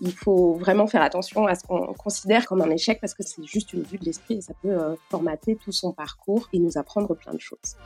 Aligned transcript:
il 0.00 0.12
faut 0.12 0.54
vraiment 0.54 0.86
faire 0.86 1.02
attention 1.02 1.46
à 1.46 1.54
ce 1.54 1.64
qu'on 1.64 1.92
considère 1.94 2.46
comme 2.46 2.62
un 2.62 2.70
échec 2.70 3.00
parce 3.00 3.14
que 3.14 3.22
c'est 3.22 3.44
juste 3.44 3.72
une 3.72 3.82
vue 3.82 3.98
de 3.98 4.04
l'esprit 4.04 4.34
et 4.34 4.40
ça 4.40 4.54
peut 4.62 4.68
euh, 4.68 4.94
formater 5.10 5.56
tout 5.56 5.72
son 5.72 5.92
parcours 5.92 6.48
et 6.52 6.58
nous 6.58 6.78
apprendre 6.78 7.14
plein 7.14 7.32
de 7.32 7.40
choses. 7.40 7.76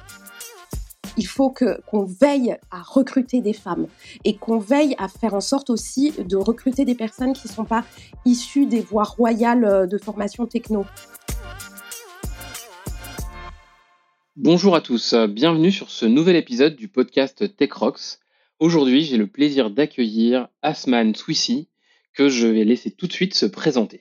Il 1.16 1.26
faut 1.26 1.50
que 1.50 1.80
qu'on 1.82 2.04
veille 2.04 2.56
à 2.70 2.82
recruter 2.82 3.40
des 3.40 3.52
femmes 3.52 3.86
et 4.24 4.36
qu'on 4.36 4.58
veille 4.58 4.94
à 4.98 5.08
faire 5.08 5.34
en 5.34 5.40
sorte 5.40 5.70
aussi 5.70 6.12
de 6.12 6.36
recruter 6.36 6.84
des 6.84 6.94
personnes 6.94 7.32
qui 7.34 7.48
ne 7.48 7.52
sont 7.52 7.64
pas 7.64 7.84
issues 8.24 8.66
des 8.66 8.80
voies 8.80 9.04
royales 9.04 9.64
euh, 9.64 9.86
de 9.86 9.98
formation 9.98 10.46
techno. 10.46 10.84
Bonjour 14.36 14.74
à 14.74 14.80
tous, 14.80 15.14
bienvenue 15.28 15.70
sur 15.70 15.90
ce 15.90 16.06
nouvel 16.06 16.36
épisode 16.36 16.74
du 16.74 16.88
podcast 16.88 17.54
Tech 17.56 17.72
Rocks. 17.72 18.18
Aujourd'hui, 18.60 19.02
j'ai 19.02 19.18
le 19.18 19.26
plaisir 19.26 19.70
d'accueillir 19.70 20.48
Asman 20.62 21.14
Swissy, 21.14 21.68
que 22.14 22.28
je 22.28 22.46
vais 22.46 22.64
laisser 22.64 22.90
tout 22.90 23.06
de 23.06 23.12
suite 23.12 23.34
se 23.34 23.46
présenter. 23.46 24.00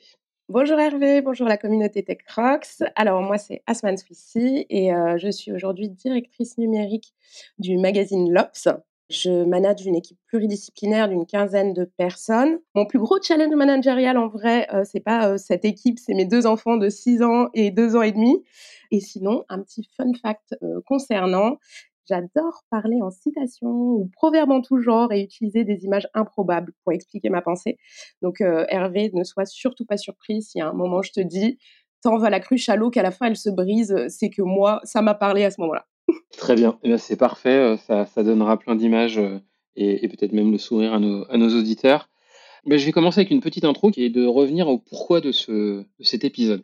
Bonjour 0.49 0.77
Hervé, 0.79 1.21
bonjour 1.21 1.47
la 1.47 1.55
communauté 1.55 2.03
TechRox. 2.03 2.83
Alors 2.97 3.21
moi 3.21 3.37
c'est 3.37 3.63
Asman 3.67 3.95
Swissy 3.95 4.65
et 4.69 4.93
euh, 4.93 5.17
je 5.17 5.29
suis 5.29 5.53
aujourd'hui 5.53 5.87
directrice 5.87 6.57
numérique 6.57 7.13
du 7.57 7.77
magazine 7.77 8.33
Lops. 8.33 8.67
Je 9.09 9.45
manage 9.45 9.85
une 9.85 9.95
équipe 9.95 10.17
pluridisciplinaire 10.27 11.07
d'une 11.07 11.25
quinzaine 11.25 11.73
de 11.73 11.85
personnes. 11.85 12.59
Mon 12.75 12.85
plus 12.85 12.99
gros 12.99 13.21
challenge 13.21 13.53
managérial 13.55 14.17
en 14.17 14.27
vrai, 14.27 14.67
euh, 14.73 14.83
c'est 14.83 14.99
pas 14.99 15.29
euh, 15.29 15.37
cette 15.37 15.63
équipe, 15.63 15.99
c'est 15.99 16.13
mes 16.13 16.25
deux 16.25 16.45
enfants 16.45 16.75
de 16.75 16.89
6 16.89 17.21
ans 17.23 17.47
et 17.53 17.71
2 17.71 17.95
ans 17.95 18.01
et 18.01 18.11
demi. 18.11 18.43
Et 18.91 18.99
sinon, 18.99 19.45
un 19.47 19.61
petit 19.61 19.87
fun 19.95 20.11
fact 20.21 20.53
concernant, 20.85 21.59
J'adore 22.11 22.65
parler 22.69 23.01
en 23.01 23.09
citation 23.09 23.69
ou 23.69 24.09
proverbe 24.11 24.51
en 24.51 24.61
tout 24.61 24.81
genre 24.81 25.13
et 25.13 25.21
utiliser 25.21 25.63
des 25.63 25.85
images 25.85 26.09
improbables 26.13 26.73
pour 26.83 26.91
expliquer 26.91 27.29
ma 27.29 27.41
pensée. 27.41 27.77
Donc 28.21 28.41
euh, 28.41 28.65
Hervé, 28.67 29.11
ne 29.13 29.23
sois 29.23 29.45
surtout 29.45 29.85
pas 29.85 29.95
surpris 29.95 30.41
si 30.41 30.59
à 30.59 30.67
un 30.67 30.73
moment 30.73 31.01
je 31.01 31.13
te 31.13 31.21
dis 31.21 31.57
tant 32.03 32.17
va 32.17 32.29
la 32.29 32.41
cruche 32.41 32.67
à 32.67 32.75
l'eau 32.75 32.89
qu'à 32.89 33.01
la 33.01 33.11
fin 33.11 33.27
elle 33.27 33.37
se 33.37 33.49
brise, 33.49 33.95
c'est 34.09 34.29
que 34.29 34.41
moi, 34.41 34.81
ça 34.83 35.01
m'a 35.01 35.13
parlé 35.13 35.45
à 35.45 35.51
ce 35.51 35.61
moment-là. 35.61 35.85
Très 36.37 36.55
bien, 36.55 36.77
eh 36.83 36.97
c'est 36.97 37.15
parfait, 37.15 37.77
euh, 37.89 38.05
ça, 38.05 38.23
donnera 38.23 38.59
plein 38.59 38.75
d'images 38.75 39.17
euh, 39.17 39.39
et, 39.77 40.05
peut-être 40.09 40.33
même 40.33 40.51
le 40.51 40.57
sourire 40.57 40.93
à 40.93 40.99
nos, 40.99 41.57
auditeurs. 41.57 42.09
Mais 42.65 42.77
je 42.77 42.85
vais 42.85 42.91
commencer 42.91 43.21
avec 43.21 43.31
une 43.31 43.39
petite 43.39 43.63
intro 43.63 43.89
qui 43.89 44.03
est 44.03 44.09
de 44.09 44.25
revenir 44.25 44.67
au 44.67 44.79
pourquoi 44.79 45.21
de 45.21 45.31
cet 45.31 46.25
épisode. 46.25 46.61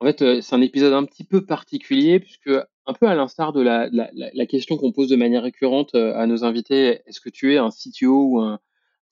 En 0.00 0.06
fait, 0.06 0.40
c'est 0.40 0.54
un 0.54 0.62
épisode 0.62 0.94
un 0.94 1.04
petit 1.04 1.24
peu 1.24 1.44
particulier 1.44 2.18
puisque 2.18 2.50
un 2.86 2.94
peu 2.94 3.06
à 3.06 3.14
l'instar 3.14 3.52
de 3.52 3.60
la, 3.60 3.88
la, 3.90 4.10
la 4.12 4.46
question 4.46 4.76
qu'on 4.76 4.92
pose 4.92 5.08
de 5.08 5.16
manière 5.16 5.42
récurrente 5.42 5.94
euh, 5.94 6.14
à 6.16 6.26
nos 6.26 6.44
invités, 6.44 7.00
est-ce 7.06 7.20
que 7.20 7.30
tu 7.30 7.52
es 7.52 7.58
un 7.58 7.70
CTO 7.70 8.24
ou 8.30 8.40
un 8.40 8.60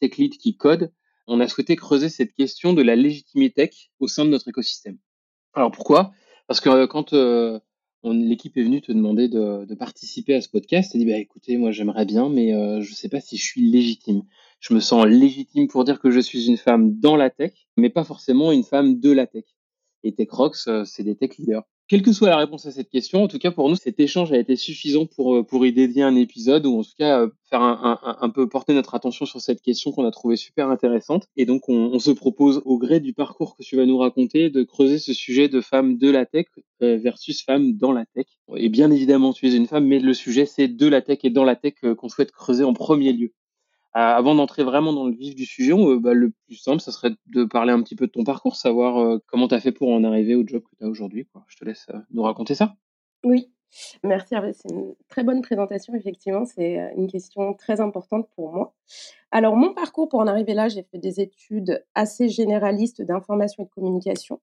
tech 0.00 0.16
lead 0.16 0.36
qui 0.36 0.56
code? 0.56 0.92
On 1.26 1.40
a 1.40 1.48
souhaité 1.48 1.74
creuser 1.74 2.08
cette 2.08 2.34
question 2.34 2.72
de 2.72 2.82
la 2.82 2.96
légitimité 2.96 3.68
tech 3.68 3.90
au 3.98 4.06
sein 4.06 4.24
de 4.24 4.30
notre 4.30 4.48
écosystème. 4.48 4.98
Alors 5.54 5.72
pourquoi? 5.72 6.12
Parce 6.46 6.60
que 6.60 6.68
euh, 6.68 6.86
quand 6.86 7.14
euh, 7.14 7.58
l'équipe 8.04 8.56
est 8.56 8.62
venue 8.62 8.80
te 8.80 8.92
demander 8.92 9.28
de, 9.28 9.64
de 9.64 9.74
participer 9.74 10.34
à 10.34 10.40
ce 10.40 10.48
podcast, 10.48 10.92
tu 10.92 10.98
dit 10.98 11.06
bah 11.06 11.16
écoutez, 11.16 11.56
moi 11.56 11.72
j'aimerais 11.72 12.04
bien, 12.04 12.28
mais 12.28 12.50
je 12.82 12.90
ne 12.90 12.94
sais 12.94 13.08
pas 13.08 13.20
si 13.20 13.36
je 13.38 13.42
suis 13.42 13.62
légitime. 13.62 14.22
Je 14.60 14.74
me 14.74 14.80
sens 14.80 15.06
légitime 15.06 15.68
pour 15.68 15.84
dire 15.84 16.00
que 16.00 16.10
je 16.10 16.20
suis 16.20 16.46
une 16.46 16.58
femme 16.58 16.98
dans 17.00 17.16
la 17.16 17.30
tech, 17.30 17.52
mais 17.76 17.88
pas 17.88 18.04
forcément 18.04 18.52
une 18.52 18.62
femme 18.62 19.00
de 19.00 19.10
la 19.10 19.26
tech. 19.26 19.44
Et 20.02 20.14
TechRox, 20.14 20.68
c'est 20.84 21.02
des 21.02 21.16
tech 21.16 21.38
leaders. 21.38 21.64
Quelle 21.86 22.00
que 22.00 22.12
soit 22.12 22.30
la 22.30 22.38
réponse 22.38 22.64
à 22.64 22.72
cette 22.72 22.88
question, 22.88 23.22
en 23.24 23.28
tout 23.28 23.38
cas 23.38 23.50
pour 23.50 23.68
nous, 23.68 23.76
cet 23.76 24.00
échange 24.00 24.32
a 24.32 24.38
été 24.38 24.56
suffisant 24.56 25.04
pour, 25.04 25.36
euh, 25.36 25.42
pour 25.42 25.66
y 25.66 25.72
dédier 25.72 26.02
un 26.02 26.16
épisode 26.16 26.64
ou 26.64 26.78
en 26.78 26.82
tout 26.82 26.94
cas 26.96 27.20
euh, 27.20 27.28
faire 27.50 27.60
un, 27.60 28.16
un, 28.22 28.30
peu 28.30 28.48
porter 28.48 28.72
notre 28.72 28.94
attention 28.94 29.26
sur 29.26 29.42
cette 29.42 29.60
question 29.60 29.92
qu'on 29.92 30.06
a 30.06 30.10
trouvée 30.10 30.36
super 30.36 30.70
intéressante. 30.70 31.26
Et 31.36 31.44
donc 31.44 31.68
on, 31.68 31.90
on, 31.92 31.98
se 31.98 32.10
propose 32.10 32.62
au 32.64 32.78
gré 32.78 33.00
du 33.00 33.12
parcours 33.12 33.54
que 33.54 33.62
tu 33.62 33.76
vas 33.76 33.84
nous 33.84 33.98
raconter 33.98 34.48
de 34.48 34.62
creuser 34.62 34.98
ce 34.98 35.12
sujet 35.12 35.48
de 35.50 35.60
femmes 35.60 35.98
de 35.98 36.10
la 36.10 36.24
tech 36.24 36.46
euh, 36.80 36.96
versus 36.96 37.42
femmes 37.42 37.74
dans 37.74 37.92
la 37.92 38.06
tech. 38.06 38.28
Et 38.56 38.70
bien 38.70 38.90
évidemment, 38.90 39.34
tu 39.34 39.46
es 39.46 39.54
une 39.54 39.66
femme, 39.66 39.86
mais 39.86 39.98
le 39.98 40.14
sujet 40.14 40.46
c'est 40.46 40.68
de 40.68 40.86
la 40.86 41.02
tech 41.02 41.18
et 41.24 41.30
dans 41.30 41.44
la 41.44 41.54
tech 41.54 41.74
qu'on 41.98 42.08
souhaite 42.08 42.32
creuser 42.32 42.64
en 42.64 42.72
premier 42.72 43.12
lieu. 43.12 43.34
Euh, 43.96 44.00
avant 44.00 44.34
d'entrer 44.34 44.64
vraiment 44.64 44.92
dans 44.92 45.06
le 45.06 45.14
vif 45.14 45.36
du 45.36 45.44
sujet, 45.44 45.72
euh, 45.72 46.00
bah, 46.00 46.14
le 46.14 46.30
plus 46.46 46.56
simple, 46.56 46.80
ça 46.80 46.90
serait 46.90 47.12
de 47.26 47.44
parler 47.44 47.72
un 47.72 47.80
petit 47.80 47.94
peu 47.94 48.06
de 48.08 48.12
ton 48.12 48.24
parcours, 48.24 48.56
savoir 48.56 48.98
euh, 48.98 49.18
comment 49.26 49.46
tu 49.46 49.54
as 49.54 49.60
fait 49.60 49.70
pour 49.70 49.90
en 49.90 50.02
arriver 50.02 50.34
au 50.34 50.44
job 50.44 50.62
que 50.62 50.76
tu 50.76 50.84
as 50.84 50.88
aujourd'hui. 50.88 51.28
Je 51.46 51.56
te 51.56 51.64
laisse 51.64 51.86
nous 52.10 52.22
raconter 52.22 52.56
ça. 52.56 52.74
Oui, 53.24 53.50
Merci 54.04 54.34
c'est 54.52 54.70
une 54.70 54.94
très 55.08 55.24
bonne 55.24 55.42
présentation, 55.42 55.94
effectivement, 55.94 56.44
c'est 56.44 56.92
une 56.96 57.08
question 57.08 57.54
très 57.54 57.80
importante 57.80 58.28
pour 58.36 58.52
moi. 58.52 58.72
Alors 59.32 59.56
mon 59.56 59.74
parcours 59.74 60.08
pour 60.08 60.20
en 60.20 60.28
arriver 60.28 60.54
là, 60.54 60.68
j'ai 60.68 60.84
fait 60.84 60.98
des 60.98 61.20
études 61.20 61.84
assez 61.94 62.28
généralistes 62.28 63.02
d'information 63.02 63.64
et 63.64 63.66
de 63.66 63.70
communication. 63.70 64.40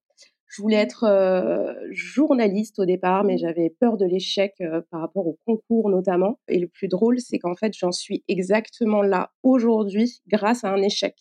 Je 0.52 0.62
voulais 0.62 0.76
être 0.76 1.06
euh, 1.06 1.74
journaliste 1.92 2.78
au 2.80 2.86
départ, 2.86 3.24
mais 3.24 3.38
j'avais 3.38 3.70
peur 3.70 3.96
de 3.96 4.06
l'échec 4.06 4.54
euh, 4.60 4.82
par 4.92 5.00
rapport 5.00 5.26
au 5.26 5.40
concours 5.46 5.90
notamment. 5.90 6.40
Et 6.50 6.60
le 6.60 6.68
plus 6.68 6.90
drôle, 6.90 7.22
c'est 7.22 7.40
qu'en 7.40 7.56
fait, 7.56 7.74
j'en 7.74 7.94
suis 7.94 8.26
exactement 8.28 9.02
là 9.02 9.32
aujourd'hui 9.44 10.22
grâce 10.28 10.66
à 10.66 10.70
un 10.70 10.82
échec. 10.82 11.16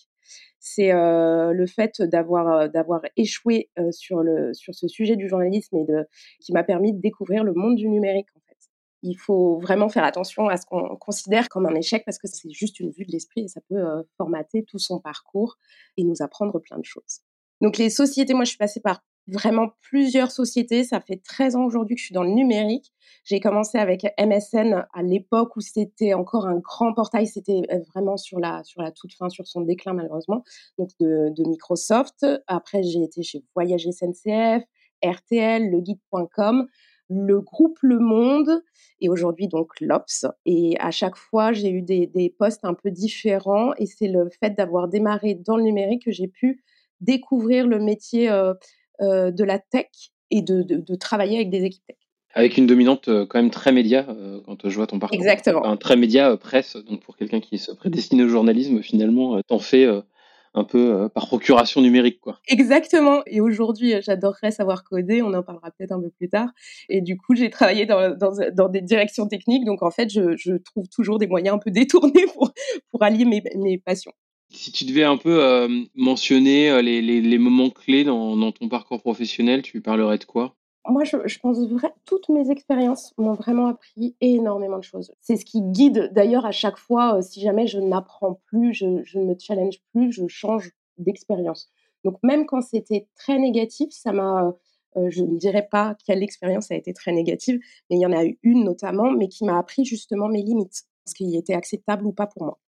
C'est 0.59 0.93
euh, 0.93 1.53
le 1.53 1.67
fait 1.69 2.03
d'avoir 2.03 2.69
d'avoir 2.71 3.03
échoué 3.17 3.71
sur 3.93 4.25
le 4.25 4.53
sur 4.53 4.75
ce 4.75 4.89
sujet 4.89 5.15
du 5.15 5.29
journalisme 5.29 5.77
et 5.77 5.85
de 5.85 6.07
qui 6.41 6.53
m'a 6.53 6.65
permis 6.65 6.93
de 6.93 7.01
découvrir 7.01 7.45
le 7.45 7.55
monde 7.55 7.77
du 7.77 7.89
numérique 7.89 8.29
en 8.35 8.41
fait. 8.41 8.59
Il 9.03 9.15
faut 9.15 9.59
vraiment 9.61 9.89
faire 9.89 10.05
attention 10.05 10.49
à 10.49 10.57
ce 10.57 10.67
qu'on 10.67 10.97
considère 10.97 11.49
comme 11.49 11.67
un 11.67 11.75
échec 11.77 12.03
parce 12.05 12.19
que 12.19 12.27
c'est 12.27 12.51
juste 12.51 12.81
une 12.81 12.91
vue 12.91 13.07
de 13.07 13.13
l'esprit 13.13 13.43
et 13.43 13.49
ça 13.49 13.61
peut 13.69 14.05
formater 14.17 14.65
tout 14.65 14.79
son 14.81 14.99
parcours 14.99 15.57
et 15.97 16.03
nous 16.03 16.21
apprendre 16.21 16.59
plein 16.59 16.79
de 16.79 16.85
choses. 16.85 17.21
Donc 17.61 17.79
les 17.79 17.91
sociétés, 17.91 18.35
moi 18.35 18.45
je 18.45 18.51
suis 18.51 18.59
passée 18.59 18.81
par 18.81 19.03
vraiment 19.27 19.69
plusieurs 19.81 20.31
sociétés. 20.31 20.85
Ça 20.85 21.01
fait 21.01 21.23
13 21.23 21.57
ans 21.57 21.65
aujourd'hui 21.65 21.97
que 21.97 22.01
je 22.01 22.07
suis 22.07 22.15
dans 22.15 22.23
le 22.23 22.31
numérique. 22.31 22.93
J'ai 23.25 23.41
commencé 23.41 23.79
avec 23.79 24.07
MSN 24.19 24.87
à 24.93 25.03
l'époque 25.03 25.57
où 25.57 25.61
c'était 25.61 26.15
encore 26.15 26.47
un 26.47 26.57
grand 26.57 26.93
portail. 26.95 27.27
C'était 27.27 27.63
euh, 27.71 27.79
vraiment 27.95 28.17
sur 28.17 28.41
la, 28.41 28.65
sur 28.65 28.83
la 28.83 28.91
toute 28.91 29.13
fin, 29.15 29.29
sur 29.29 29.47
son 29.47 29.61
déclin 29.61 29.93
malheureusement, 29.93 30.43
donc 30.79 30.91
de, 31.01 31.49
Microsoft. 31.49 32.27
Après, 32.47 32.83
j'ai 32.83 33.03
été 33.03 33.23
chez 33.23 33.43
Voyage 33.55 33.87
SNCF, 33.91 34.65
RTL, 35.05 35.71
leguide.com 35.71 36.67
le 37.11 37.41
groupe 37.41 37.79
Le 37.83 37.99
Monde 37.99 38.63
et 39.01 39.09
aujourd'hui 39.09 39.49
donc 39.49 39.73
l'Ops. 39.81 40.27
Et 40.47 40.77
à 40.79 40.93
chaque 40.93 41.17
fois, 41.17 41.53
j'ai 41.53 41.71
eu 41.71 41.83
des, 41.83 42.35
postes 42.39 42.65
un 42.65 42.75
peu 42.75 42.91
différents 42.91 43.75
et 43.75 43.87
c'est 43.87 44.09
le 44.09 44.31
fait 44.41 44.51
d'avoir 44.51 44.89
démarré 44.89 45.35
dans 45.35 45.57
le 45.57 45.65
numérique 45.65 46.05
que 46.05 46.13
j'ai 46.13 46.29
pu 46.29 46.63
découvrir 47.01 47.67
le 47.67 47.81
métier 47.81 48.31
euh, 48.31 48.55
de 49.01 49.45
la 49.45 49.59
tech 49.59 49.87
et 50.31 50.43
de, 50.43 50.63
de, 50.63 50.95
travailler 50.95 51.37
avec 51.37 51.51
des 51.51 51.65
équipes 51.65 51.87
tech. 51.87 51.97
Avec 52.35 52.57
une 52.57 52.67
dominante 52.67 53.09
euh, 53.09 53.27
quand 53.27 53.41
même 53.41 53.51
très 53.51 53.73
média, 53.73 54.07
euh, 54.09 54.41
quand 54.47 54.69
je 54.69 54.77
vois 54.77 54.87
ton 54.87 54.99
parcours. 55.01 55.19
Exactement. 55.19 55.65
Un 55.65 55.77
très 55.77 55.97
média 55.97 56.37
presse, 56.37 56.77
donc 56.77 57.03
pour 57.03 57.17
quelqu'un 57.17 57.41
qui 57.41 57.59
se 57.59 57.73
prédestine 57.73 58.23
au 58.23 58.29
journalisme, 58.29 58.83
finalement, 58.83 59.41
t'en 59.43 59.59
fais 59.59 59.89
un 60.55 60.65
peu 60.65 61.09
par 61.09 61.27
procuration 61.27 61.81
numérique. 61.81 62.21
quoi. 62.21 62.39
Exactement. 62.47 63.23
Et 63.27 63.41
aujourd'hui, 63.41 63.95
j'adorerais 64.01 64.53
savoir 64.53 64.85
coder, 64.85 65.23
on 65.23 65.35
en 65.35 65.43
parlera 65.43 65.71
peut-être 65.73 65.93
un 65.93 66.01
peu 66.01 66.11
plus 66.11 66.29
tard. 66.29 66.51
Et 66.89 67.01
du 67.01 67.17
coup, 67.17 67.35
j'ai 67.35 67.51
travaillé 67.51 67.87
dans, 67.87 68.17
dans, 68.17 68.33
dans, 68.53 68.69
des 68.69 68.81
directions 68.81 69.27
techniques, 69.27 69.65
donc 69.65 69.83
en 69.83 69.91
fait, 69.91 70.11
je, 70.11 70.37
je, 70.37 70.55
trouve 70.55 70.89
toujours 70.89 71.19
des 71.19 71.27
moyens 71.27 71.57
un 71.57 71.59
peu 71.59 71.71
détournés 71.71 72.27
pour, 72.35 72.53
pour 72.91 73.03
allier 73.03 73.25
mes, 73.25 73.43
mes 73.57 73.79
passions. 73.79 74.13
Si 74.53 74.73
tu 74.73 74.85
devais 74.85 75.05
un 75.05 75.17
peu 75.17 75.45
euh, 75.45 75.69
mentionner 75.95 76.71
euh, 76.71 76.83
les, 76.83 77.01
les, 77.01 77.39
moments 77.39 77.71
clés 77.71 78.03
dans, 78.03 78.37
dans, 78.37 78.51
ton 78.51 78.69
parcours 78.69 79.01
professionnel, 79.01 79.63
tu 79.63 79.81
parlerais 79.81 80.19
de 80.19 80.25
quoi? 80.25 80.57
Moi, 80.89 81.05
je, 81.05 81.39
pense 81.39 81.59
vrai, 81.69 81.93
toutes 82.05 82.29
mes 82.31 82.51
expériences 82.51 83.15
m'ont 83.17 83.35
vraiment 83.35 83.67
appris 83.67 84.17
énormément 84.21 84.79
de 84.79 84.85
choses. 84.85 85.13
C'est 85.21 85.37
ce 85.37 85.45
qui 85.45 85.63
guide 85.63 86.11
d'ailleurs 86.13 86.47
à 86.47 86.51
chaque 86.51 86.79
fois, 86.79 87.19
euh, 87.19 87.23
si 87.23 87.41
jamais 87.41 87.69
je 87.69 87.79
n'apprends 87.79 88.41
plus, 88.47 88.75
je, 88.75 89.05
je, 89.05 89.19
ne 89.19 89.25
me 89.25 89.37
challenge 89.39 89.79
plus, 89.93 90.11
je 90.11 90.27
change 90.27 90.73
d'expérience. 90.99 91.71
Donc 92.05 92.19
même 92.25 92.47
quand 92.47 92.63
c'était 92.63 93.07
très 93.15 93.39
négatif, 93.39 93.91
ça 93.93 94.13
m'a, 94.13 94.53
je 94.97 95.23
ne 95.23 95.39
dirais 95.39 95.69
pas 95.71 95.97
quelle 96.05 96.23
expérience 96.23 96.71
a 96.71 96.75
été 96.75 96.93
très 96.93 97.13
négative, 97.13 97.61
mais 97.89 97.97
il 97.97 98.01
y 98.01 98.07
en 98.07 98.13
a 98.13 98.25
eu 98.25 98.39
une 98.43 98.65
notamment, 98.65 99.13
mais 99.13 99.29
qui 99.29 99.45
m'a 99.45 99.59
appris 99.59 99.85
justement 99.85 100.29
mes 100.29 100.43
limites, 100.43 100.85
ce 101.07 101.15
qui 101.15 101.37
était 101.37 101.55
acceptable 101.55 102.07
ou 102.07 102.13
pas 102.13 102.27
pour 102.27 102.45
moi. 102.45 102.59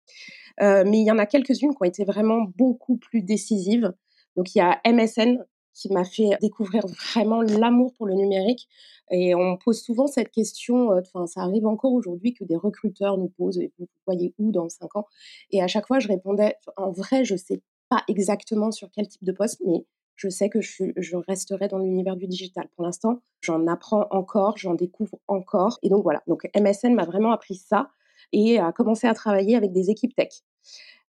Euh, 0.61 0.85
mais 0.87 1.01
il 1.01 1.07
y 1.07 1.11
en 1.11 1.19
a 1.19 1.27
quelques-unes 1.27 1.71
qui 1.71 1.79
ont 1.81 1.85
été 1.85 2.05
vraiment 2.05 2.43
beaucoup 2.57 2.97
plus 2.97 3.23
décisives. 3.23 3.93
Donc 4.37 4.55
il 4.55 4.59
y 4.59 4.61
a 4.61 4.81
MSN 4.87 5.45
qui 5.75 5.93
m'a 5.93 6.05
fait 6.05 6.31
découvrir 6.41 6.87
vraiment 6.87 7.43
l'amour 7.43 7.93
pour 7.95 8.07
le 8.07 8.15
numérique. 8.15 8.69
Et 9.11 9.35
on 9.35 9.57
pose 9.57 9.81
souvent 9.81 10.07
cette 10.07 10.31
question, 10.31 10.93
euh, 10.93 11.01
enfin 11.01 11.27
ça 11.27 11.41
arrive 11.41 11.67
encore 11.67 11.93
aujourd'hui 11.93 12.35
que 12.35 12.45
des 12.45 12.57
recruteurs 12.57 13.19
nous 13.19 13.29
posent, 13.29 13.61
vous 13.79 13.89
voyez 14.07 14.35
où 14.39 14.53
dans 14.53 14.69
cinq 14.69 14.95
ans? 14.97 15.07
Et 15.51 15.63
à 15.63 15.67
chaque 15.67 15.87
fois, 15.87 15.99
je 15.99 16.09
répondais, 16.09 16.55
en 16.77 16.91
vrai, 16.91 17.25
je 17.25 17.37
sais 17.37 17.63
pas 17.89 18.03
exactement 18.09 18.71
sur 18.71 18.91
quel 18.91 19.09
type 19.09 19.25
de 19.25 19.33
poste, 19.33 19.63
mais 19.67 19.85
je 20.17 20.29
sais 20.29 20.49
que 20.49 20.61
je, 20.61 20.85
je 20.97 21.17
resterai 21.17 21.69
dans 21.69 21.79
l'univers 21.79 22.17
du 22.17 22.27
digital. 22.27 22.69
Pour 22.77 22.85
l'instant, 22.85 23.21
j'en 23.41 23.67
apprends 23.67 24.07
encore, 24.11 24.57
j'en 24.57 24.75
découvre 24.75 25.19
encore. 25.27 25.79
Et 25.83 25.89
donc 25.89 26.03
voilà, 26.03 26.23
donc 26.27 26.49
MSN 26.55 26.95
m'a 26.95 27.05
vraiment 27.05 27.33
appris 27.33 27.57
ça 27.57 27.91
et 28.33 28.59
à 28.59 28.73
commencer 28.73 29.07
à 29.07 29.15
travailler 29.15 29.57
avec 29.57 29.73
des 29.73 29.91
équipes 29.91 30.15
tech. 30.15 30.43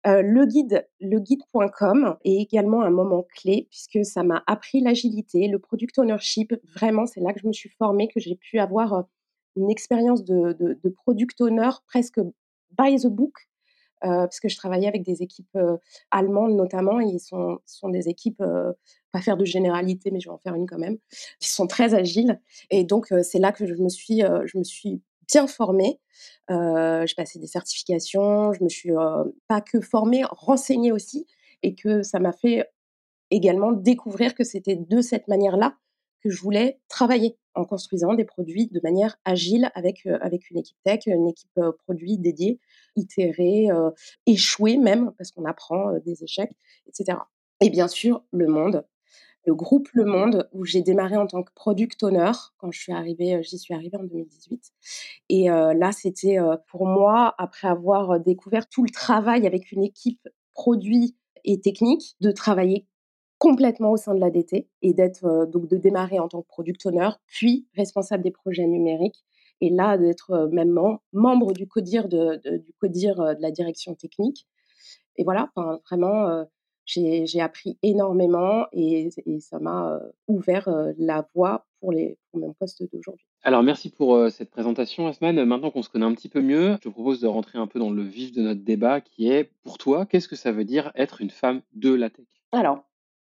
le 0.06 0.46
guide, 0.46 0.88
leguide.com 1.00 2.18
est 2.24 2.36
également 2.36 2.82
un 2.82 2.90
moment 2.90 3.24
clé 3.24 3.68
puisque 3.70 4.06
ça 4.06 4.24
m'a 4.24 4.44
appris 4.48 4.82
l'agilité, 4.82 5.48
le 5.48 5.60
product 5.60 5.98
ownership. 6.00 6.54
Vraiment, 6.76 7.06
c'est 7.06 7.22
là 7.22 7.34
que 7.34 7.40
je 7.40 7.48
me 7.48 7.54
suis 7.54 7.70
formée, 7.70 8.08
que 8.08 8.20
j'ai 8.20 8.36
pu 8.36 8.60
avoir 8.60 9.06
une 9.56 9.70
expérience 9.70 10.24
de, 10.24 10.78
product 11.04 11.40
owner 11.42 11.70
presque 11.88 12.20
by 12.78 12.98
the 12.98 13.08
book, 13.08 13.34
euh, 14.04 14.26
parce 14.26 14.40
que 14.40 14.50
je 14.50 14.58
travaillais 14.58 14.88
avec 14.88 15.04
des 15.04 15.22
équipes 15.22 15.58
allemandes 16.12 16.56
notamment, 16.56 17.00
ils 17.00 17.20
sont, 17.20 17.60
sont 17.66 17.90
des 17.90 18.10
équipes, 18.10 18.44
pas 19.12 19.22
faire 19.22 19.38
de 19.38 19.46
généralité, 19.46 20.12
mais 20.12 20.20
je 20.20 20.28
vais 20.28 20.34
en 20.34 20.40
faire 20.40 20.56
une 20.56 20.68
quand 20.68 20.80
même, 20.80 20.98
qui 21.40 21.50
sont 21.50 21.68
très 21.68 21.94
agiles. 21.94 22.42
Et 22.72 22.84
donc, 22.84 23.14
c'est 23.22 23.40
là 23.40 23.52
que 23.52 23.66
je 23.66 23.76
me 23.76 23.90
suis, 23.90 24.20
je 24.20 24.58
me 24.58 24.64
suis 24.64 25.02
bien 25.34 25.48
formée. 25.48 26.00
Euh, 26.52 27.06
j'ai 27.06 27.16
passé 27.16 27.40
des 27.40 27.48
certifications, 27.48 28.54
je 28.54 28.64
me 28.64 28.70
suis 28.70 28.92
pas 29.48 29.62
que 29.62 29.82
formée, 29.82 30.24
renseignée 30.30 30.92
aussi, 30.92 31.26
et 31.64 31.76
que 31.76 32.04
ça 32.04 32.20
m'a 32.20 32.34
fait 32.34 32.70
également 33.32 33.72
découvrir 33.72 34.36
que 34.36 34.44
c'était 34.44 34.76
de 34.76 35.02
cette 35.02 35.28
manière-là 35.28 35.76
que 36.22 36.30
je 36.30 36.40
voulais 36.42 36.80
travailler 36.88 37.38
en 37.56 37.66
construisant 37.66 38.14
des 38.14 38.26
produits 38.26 38.68
de 38.68 38.80
manière 38.84 39.18
agile 39.26 39.72
avec, 39.76 40.06
avec 40.06 40.50
une 40.50 40.60
équipe 40.60 40.78
tech, 40.84 41.02
une 41.08 41.28
équipe 41.28 41.60
produit 41.84 42.18
dédiée, 42.18 42.60
itérée, 42.96 43.68
échouer 44.26 44.78
même, 44.78 45.12
parce 45.18 45.32
qu'on 45.32 45.46
apprend 45.46 45.98
des 46.06 46.24
échecs, 46.24 46.52
etc. 46.88 47.18
Et 47.60 47.70
bien 47.70 47.88
sûr, 47.88 48.24
le 48.32 48.48
monde, 48.48 48.86
le 49.46 49.54
groupe 49.54 49.90
Le 49.94 50.06
Monde, 50.06 50.50
où 50.54 50.66
j'ai 50.66 50.82
démarré 50.82 51.18
en 51.18 51.28
tant 51.28 51.44
que 51.44 51.52
product 51.54 52.02
owner 52.04 52.32
quand 52.58 52.72
je 52.72 52.80
suis 52.80 52.94
arrivée, 52.94 53.42
j'y 53.44 53.58
suis 53.58 53.74
arrivée 53.74 53.98
en 53.98 54.04
2018. 54.04 54.72
Et 55.30 55.48
là, 55.48 55.92
c'était 55.92 56.38
pour 56.68 56.86
moi, 56.86 57.36
après 57.38 57.68
avoir 57.68 58.20
découvert 58.20 58.68
tout 58.70 58.84
le 58.84 58.90
travail 58.90 59.46
avec 59.46 59.72
une 59.72 59.84
équipe 59.84 60.28
produit 60.54 61.16
et 61.44 61.60
technique, 61.60 62.16
de 62.22 62.32
travailler 62.32 62.88
complètement 63.38 63.92
au 63.92 63.98
sein 63.98 64.16
de 64.16 64.22
l'ADT 64.22 64.70
et 64.82 64.94
d'être 64.94 65.48
donc 65.52 65.68
de 65.68 65.76
démarrer 65.76 66.20
en 66.20 66.30
tant 66.30 66.42
que 66.42 66.48
product 66.48 66.86
owner, 66.86 67.10
puis 67.28 67.68
responsable 67.76 68.24
des 68.24 68.32
projets 68.32 68.66
numériques 68.66 69.26
et 69.60 69.70
là 69.70 69.98
d'être 69.98 70.50
même 70.52 70.74
membre 71.12 71.52
du 71.52 71.68
CODIR 71.68 72.08
de, 72.08 72.38
du 72.58 72.74
CODIR 72.80 73.36
de 73.36 73.42
la 73.42 73.52
direction 73.52 73.96
technique. 73.96 74.48
Et 75.18 75.26
voilà, 75.26 75.52
vraiment 75.90 76.46
j'ai 76.86 77.42
appris 77.42 77.78
énormément 77.84 78.66
et, 78.72 79.10
ça 79.40 79.60
m'a 79.60 80.00
ouvert 80.28 80.70
la 80.98 81.28
voie 81.34 81.66
pour, 81.80 81.92
les, 81.92 82.18
pour 82.32 82.40
mon 82.40 82.54
poste 82.54 82.84
d'aujourd'hui. 82.92 83.26
Alors 83.44 83.64
merci 83.64 83.90
pour 83.90 84.30
cette 84.30 84.50
présentation, 84.50 85.08
Asman. 85.08 85.44
Maintenant 85.44 85.72
qu'on 85.72 85.84
se 85.84 85.90
connaît 85.90 86.06
un 86.06 86.14
petit 86.14 86.30
peu 86.30 86.42
mieux, 86.42 86.74
je 86.74 86.78
te 86.78 86.90
propose 86.90 87.22
de 87.22 87.28
rentrer 87.28 87.58
un 87.58 87.68
peu 87.68 87.80
dans 87.80 87.92
le 87.92 88.04
vif 88.04 88.32
de 88.32 88.42
notre 88.42 88.62
débat 88.62 89.02
qui 89.02 89.30
est, 89.30 89.52
pour 89.64 89.78
toi, 89.78 90.06
qu'est-ce 90.06 90.28
que 90.28 90.36
ça 90.36 90.52
veut 90.52 90.66
dire 90.66 90.92
être 90.96 91.22
une 91.22 91.30
femme 91.30 91.62
de 91.74 91.94
la 91.94 92.10
tech? 92.10 92.26
Alors, 92.52 92.84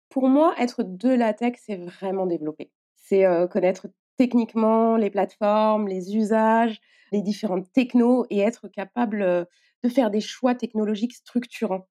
pour 0.09 0.27
moi, 0.27 0.53
être 0.57 0.83
de 0.83 1.09
la 1.09 1.33
tech, 1.33 1.55
c'est 1.57 1.77
vraiment 1.77 2.25
développer. 2.25 2.71
C'est 2.95 3.25
connaître 3.49 3.87
techniquement 4.17 4.97
les 4.97 5.09
plateformes, 5.09 5.87
les 5.87 6.15
usages, 6.15 6.81
les 7.11 7.21
différentes 7.21 7.71
technos 7.71 8.25
et 8.29 8.39
être 8.39 8.67
capable 8.67 9.47
de 9.83 9.89
faire 9.89 10.11
des 10.11 10.21
choix 10.21 10.55
technologiques 10.55 11.15
structurants. 11.15 11.87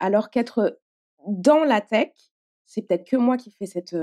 Alors 0.00 0.30
qu'être 0.30 0.80
dans 1.28 1.64
la 1.64 1.80
tech, 1.80 2.10
c'est 2.66 2.82
peut-être 2.82 3.08
que 3.08 3.16
moi 3.16 3.36
qui 3.36 3.50
fais 3.50 3.66
cette, 3.66 3.96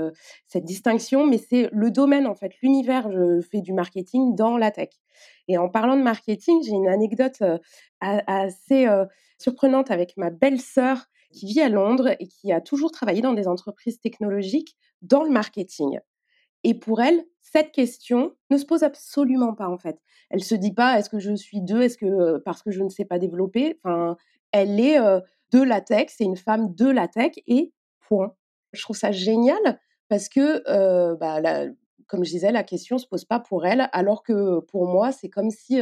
cette 0.46 0.64
distinction, 0.64 1.26
mais 1.26 1.38
c'est 1.38 1.68
le 1.72 1.90
domaine, 1.90 2.26
en 2.26 2.34
fait, 2.34 2.52
l'univers, 2.62 3.10
je 3.12 3.40
fais 3.40 3.60
du 3.60 3.72
marketing 3.72 4.34
dans 4.34 4.56
la 4.56 4.70
tech. 4.70 4.88
Et 5.46 5.56
en 5.56 5.68
parlant 5.68 5.96
de 5.96 6.02
marketing, 6.02 6.62
j'ai 6.64 6.72
une 6.72 6.88
anecdote 6.88 7.42
assez 8.00 8.88
surprenante 9.38 9.90
avec 9.90 10.16
ma 10.16 10.30
belle-sœur 10.30 11.06
qui 11.32 11.46
vit 11.46 11.60
à 11.60 11.68
Londres 11.68 12.16
et 12.18 12.26
qui 12.26 12.52
a 12.52 12.60
toujours 12.60 12.90
travaillé 12.90 13.20
dans 13.20 13.34
des 13.34 13.46
entreprises 13.46 14.00
technologiques 14.00 14.76
dans 15.02 15.22
le 15.22 15.30
marketing. 15.30 16.00
Et 16.64 16.74
pour 16.74 17.00
elle, 17.00 17.24
cette 17.42 17.72
question 17.72 18.34
ne 18.50 18.58
se 18.58 18.64
pose 18.64 18.82
absolument 18.82 19.54
pas 19.54 19.68
en 19.68 19.78
fait. 19.78 19.98
Elle 20.30 20.42
se 20.42 20.54
dit 20.54 20.72
pas 20.72 20.98
est-ce 20.98 21.10
que 21.10 21.18
je 21.18 21.34
suis 21.34 21.60
deux, 21.60 21.82
est-ce 21.82 21.98
que 21.98 22.38
parce 22.38 22.62
que 22.62 22.70
je 22.70 22.82
ne 22.82 22.88
sais 22.88 23.04
pas 23.04 23.18
développer? 23.18 23.78
Enfin, 23.84 24.16
elle 24.52 24.80
est 24.80 24.98
de 25.52 25.62
la 25.62 25.80
tech, 25.80 26.08
c'est 26.08 26.24
une 26.24 26.36
femme 26.36 26.74
de 26.74 26.88
la 26.88 27.08
tech 27.08 27.32
et 27.46 27.72
point. 28.08 28.34
Je 28.72 28.82
trouve 28.82 28.96
ça 28.96 29.12
génial 29.12 29.80
parce 30.08 30.28
que, 30.28 30.62
bah, 31.14 31.66
comme 32.06 32.24
je 32.24 32.30
disais, 32.30 32.52
la 32.52 32.62
question 32.62 32.98
se 32.98 33.06
pose 33.06 33.24
pas 33.24 33.40
pour 33.40 33.66
elle, 33.66 33.88
alors 33.92 34.22
que 34.22 34.60
pour 34.60 34.86
moi, 34.86 35.12
c'est 35.12 35.28
comme 35.28 35.50
si 35.50 35.80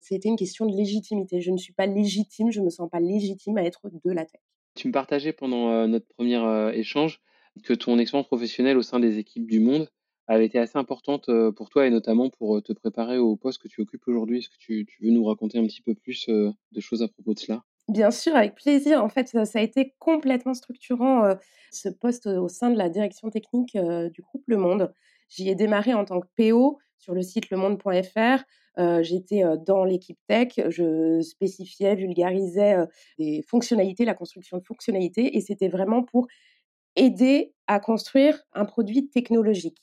c'était 0.00 0.28
une 0.28 0.36
question 0.36 0.66
de 0.66 0.76
légitimité. 0.76 1.40
Je 1.40 1.50
ne 1.50 1.56
suis 1.56 1.72
pas 1.72 1.86
légitime, 1.86 2.50
je 2.50 2.60
me 2.60 2.70
sens 2.70 2.88
pas 2.90 3.00
légitime 3.00 3.56
à 3.58 3.62
être 3.62 3.88
de 3.88 4.10
la 4.10 4.24
tech. 4.24 4.40
Tu 4.74 4.88
me 4.88 4.92
partageais 4.92 5.32
pendant 5.32 5.86
notre 5.86 6.06
premier 6.06 6.40
échange 6.74 7.20
que 7.62 7.72
ton 7.72 7.98
expérience 7.98 8.26
professionnelle 8.26 8.76
au 8.76 8.82
sein 8.82 9.00
des 9.00 9.18
équipes 9.18 9.46
du 9.46 9.60
monde 9.60 9.88
avait 10.26 10.46
été 10.46 10.58
assez 10.58 10.78
importante 10.78 11.30
pour 11.54 11.68
toi 11.68 11.86
et 11.86 11.90
notamment 11.90 12.30
pour 12.30 12.62
te 12.62 12.72
préparer 12.72 13.18
au 13.18 13.36
poste 13.36 13.60
que 13.62 13.68
tu 13.68 13.80
occupes 13.80 14.06
aujourd'hui. 14.08 14.38
Est-ce 14.38 14.48
que 14.48 14.56
tu, 14.58 14.86
veux 15.00 15.10
nous 15.10 15.24
raconter 15.24 15.58
un 15.58 15.66
petit 15.66 15.82
peu 15.82 15.94
plus 15.94 16.26
de 16.28 16.80
choses 16.80 17.02
à 17.02 17.08
propos 17.08 17.34
de 17.34 17.38
cela? 17.38 17.62
Bien 17.88 18.10
sûr, 18.10 18.34
avec 18.34 18.54
plaisir. 18.54 19.02
En 19.04 19.08
fait, 19.08 19.28
ça, 19.28 19.58
a 19.58 19.62
été 19.62 19.94
complètement 19.98 20.54
structurant, 20.54 21.34
ce 21.70 21.88
poste 21.90 22.26
au 22.26 22.48
sein 22.48 22.70
de 22.70 22.78
la 22.78 22.88
direction 22.88 23.28
technique 23.30 23.76
du 23.76 24.22
groupe 24.22 24.44
Le 24.46 24.56
Monde. 24.56 24.92
J'y 25.28 25.50
ai 25.50 25.54
démarré 25.54 25.92
en 25.92 26.04
tant 26.04 26.20
que 26.20 26.26
PO 26.36 26.78
sur 26.98 27.12
le 27.14 27.20
site 27.22 27.50
lemonde.fr. 27.50 28.42
J'étais 29.02 29.42
dans 29.66 29.84
l'équipe 29.84 30.18
tech, 30.28 30.54
je 30.70 31.20
spécifiais, 31.20 31.94
vulgarisais 31.94 32.76
des 33.18 33.42
fonctionnalités, 33.46 34.06
la 34.06 34.14
construction 34.14 34.56
de 34.56 34.64
fonctionnalités, 34.64 35.36
et 35.36 35.40
c'était 35.42 35.68
vraiment 35.68 36.02
pour 36.02 36.26
aider 36.96 37.54
à 37.66 37.80
construire 37.80 38.42
un 38.54 38.64
produit 38.66 39.08
technologique. 39.10 39.78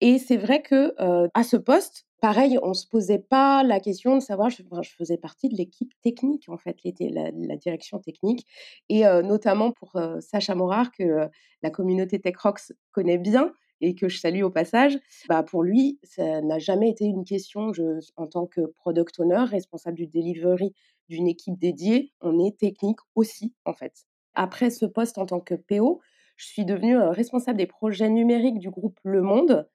Et 0.00 0.18
c'est 0.18 0.36
vrai 0.36 0.62
que 0.62 0.94
à 1.34 1.42
ce 1.42 1.56
poste, 1.56 2.06
pareil, 2.20 2.58
on 2.62 2.74
se 2.74 2.86
posait 2.86 3.18
pas 3.18 3.62
la 3.62 3.80
question 3.80 4.16
de 4.16 4.20
savoir. 4.20 4.50
Je, 4.50 4.62
je 4.82 4.90
faisais 4.90 5.16
partie 5.16 5.48
de 5.48 5.56
l'équipe 5.56 5.92
technique 6.02 6.48
en 6.48 6.56
fait, 6.58 6.76
la, 7.00 7.56
direction 7.56 7.98
technique, 7.98 8.46
et 8.88 9.04
notamment 9.22 9.72
pour 9.72 9.96
Sacha 10.20 10.54
Morard 10.54 10.90
que 10.92 11.28
la 11.62 11.70
communauté 11.70 12.20
Tech 12.20 12.36
Rocks 12.36 12.72
connaît 12.92 13.18
bien 13.18 13.52
et 13.80 13.94
que 13.94 14.08
je 14.08 14.18
salue 14.18 14.42
au 14.42 14.50
passage. 14.50 14.98
Bah 15.28 15.42
pour 15.42 15.62
lui, 15.62 15.98
ça 16.02 16.40
n'a 16.40 16.58
jamais 16.58 16.90
été 16.90 17.04
une 17.04 17.24
question. 17.24 17.72
Je, 17.72 18.00
en 18.16 18.26
tant 18.26 18.46
que 18.46 18.62
product 18.76 19.18
owner, 19.20 19.44
responsable 19.44 19.96
du 19.96 20.06
delivery 20.06 20.74
d'une 21.08 21.28
équipe 21.28 21.58
dédiée, 21.58 22.12
on 22.20 22.44
est 22.44 22.58
technique 22.58 22.98
aussi 23.14 23.54
en 23.64 23.74
fait. 23.74 24.04
Après 24.34 24.70
ce 24.70 24.86
poste 24.86 25.18
en 25.18 25.26
tant 25.26 25.40
que 25.40 25.54
PO, 25.54 26.00
je 26.36 26.46
suis 26.46 26.64
devenue 26.64 26.98
responsable 26.98 27.58
des 27.58 27.66
projets 27.66 28.08
numériques 28.08 28.58
du 28.58 28.70
groupe 28.70 28.98
Le 29.04 29.22
Monde. 29.22 29.68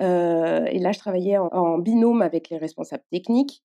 et 0.00 0.78
là, 0.78 0.92
je 0.92 0.98
travaillais 0.98 1.38
en, 1.38 1.78
binôme 1.78 2.22
avec 2.22 2.50
les 2.50 2.58
responsables 2.58 3.04
techniques. 3.10 3.62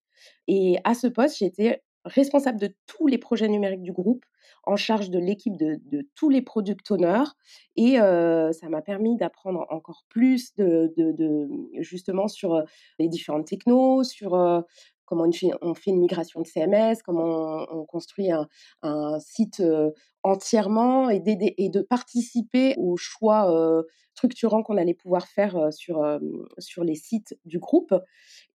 Et 0.48 0.78
à 0.84 0.94
ce 0.94 1.08
poste, 1.08 1.38
j'étais 1.38 1.84
responsable 2.06 2.60
de 2.60 2.74
tous 2.86 3.08
les 3.08 3.18
projets 3.18 3.48
numériques 3.48 3.82
du 3.82 3.92
groupe, 3.92 4.26
en 4.64 4.76
charge 4.76 5.10
de 5.10 5.20
l'équipe 5.20 5.56
de, 5.58 5.80
tous 6.16 6.30
les 6.30 6.42
product 6.42 6.90
owners. 6.92 7.30
Et 7.76 7.96
ça 7.98 8.70
m'a 8.70 8.82
permis 8.82 9.18
d'apprendre 9.18 9.66
encore 9.70 10.06
plus 10.10 10.54
justement 11.80 12.28
sur 12.28 12.64
les 13.00 13.08
différentes 13.08 13.48
technos, 13.48 14.04
sur 14.04 14.64
comment 15.08 15.26
on 15.62 15.74
fait, 15.74 15.90
une 15.90 16.00
migration 16.00 16.42
de 16.42 16.46
CMS, 16.46 17.02
comment 17.04 17.66
on, 17.72 17.86
construit 17.86 18.30
un, 18.32 19.20
site 19.20 19.64
entièrement 20.22 21.10
et, 21.10 21.20
de 21.20 21.82
participer 21.82 22.76
aux 22.78 22.98
choix 22.98 23.52
structurants 24.14 24.62
qu'on 24.62 24.78
allait 24.78 24.94
pouvoir 24.94 25.28
faire 25.28 25.72
sur, 25.72 26.06
sur 26.60 26.84
les 26.84 26.96
sites 26.96 27.38
du 27.46 27.58
groupe. 27.58 27.96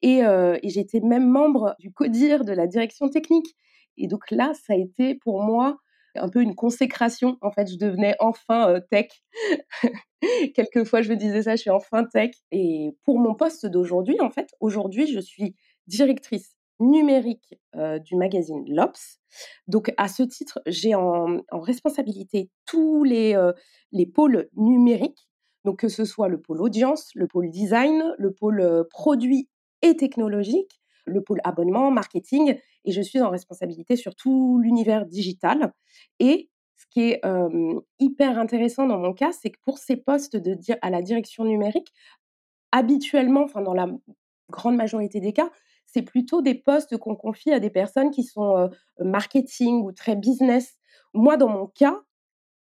Et, 0.02 0.18
et 0.18 0.68
j'étais 0.68 1.00
même 1.00 1.28
membre 1.28 1.74
du 1.80 1.92
CODIR 1.92 2.44
de 2.44 2.52
la 2.52 2.66
direction 2.66 3.08
technique. 3.08 3.56
Et 3.96 4.06
donc 4.06 4.30
là, 4.30 4.52
ça 4.54 4.74
a 4.74 4.76
été 4.76 5.14
pour 5.16 5.42
moi 5.42 5.78
un 6.14 6.28
peu 6.28 6.42
une 6.42 6.54
consécration. 6.54 7.38
En 7.40 7.50
fait, 7.50 7.70
je 7.70 7.76
devenais 7.76 8.14
enfin 8.20 8.80
tech. 8.90 9.08
Quelquefois, 10.54 11.02
je 11.02 11.10
me 11.10 11.16
disais 11.16 11.42
ça, 11.42 11.56
je 11.56 11.62
suis 11.62 11.70
enfin 11.70 12.04
tech. 12.04 12.32
Et 12.50 12.96
pour 13.04 13.18
mon 13.18 13.34
poste 13.34 13.66
d'aujourd'hui, 13.66 14.20
en 14.20 14.30
fait, 14.30 14.50
aujourd'hui, 14.60 15.06
je 15.06 15.20
suis 15.20 15.56
directrice 15.86 16.56
numérique 16.80 17.54
du 18.04 18.16
magazine 18.16 18.64
L'Obs. 18.66 19.20
Donc, 19.68 19.92
à 19.96 20.08
ce 20.08 20.22
titre, 20.22 20.60
j'ai 20.66 20.94
en, 20.94 21.40
responsabilité 21.52 22.50
tous 22.66 23.04
les, 23.04 23.36
les 23.92 24.06
pôles 24.06 24.48
numériques. 24.56 25.28
Donc, 25.64 25.78
que 25.78 25.88
ce 25.88 26.04
soit 26.04 26.28
le 26.28 26.40
pôle 26.40 26.60
audience, 26.60 27.10
le 27.14 27.28
pôle 27.28 27.50
design, 27.50 28.02
le 28.18 28.32
pôle 28.32 28.84
produit 28.90 29.48
et 29.82 29.96
technologique, 29.96 30.80
le 31.04 31.22
pôle 31.22 31.40
abonnement, 31.44 31.90
marketing, 31.90 32.56
et 32.84 32.92
je 32.92 33.00
suis 33.00 33.20
en 33.20 33.30
responsabilité 33.30 33.96
sur 33.96 34.14
tout 34.14 34.58
l'univers 34.62 35.06
digital. 35.06 35.72
Et 36.18 36.50
ce 36.76 36.86
qui 36.90 37.10
est 37.10 37.20
hyper 38.00 38.38
intéressant 38.38 38.86
dans 38.86 38.98
mon 38.98 39.12
cas, 39.12 39.32
c'est 39.32 39.50
que 39.50 39.58
pour 39.62 39.78
ces 39.78 39.96
postes 39.96 40.36
de, 40.36 40.56
à 40.82 40.90
la 40.90 41.02
direction 41.02 41.44
numérique, 41.44 41.92
habituellement, 42.72 43.44
enfin 43.44 43.62
dans 43.62 43.74
la 43.74 43.88
grande 44.50 44.76
majorité 44.76 45.20
des 45.20 45.32
cas, 45.32 45.50
c'est 45.92 46.02
plutôt 46.02 46.42
des 46.42 46.54
postes 46.54 46.96
qu'on 46.96 47.16
confie 47.16 47.52
à 47.52 47.60
des 47.60 47.70
personnes 47.70 48.10
qui 48.10 48.24
sont 48.24 48.70
marketing 48.98 49.82
ou 49.82 49.92
très 49.92 50.16
business, 50.16 50.78
moi, 51.14 51.36
dans 51.36 51.48
mon 51.48 51.66
cas, 51.66 52.00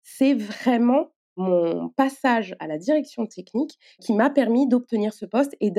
c'est 0.03 0.35
vraiment 0.35 1.13
mon 1.37 1.89
passage 1.91 2.55
à 2.59 2.67
la 2.67 2.79
direction 2.79 3.27
technique 3.27 3.79
qui 4.01 4.13
m'a 4.13 4.31
permis 4.31 4.69
d'obtenir 4.69 5.15
ce 5.15 5.25
poste 5.27 5.57
et 5.61 5.71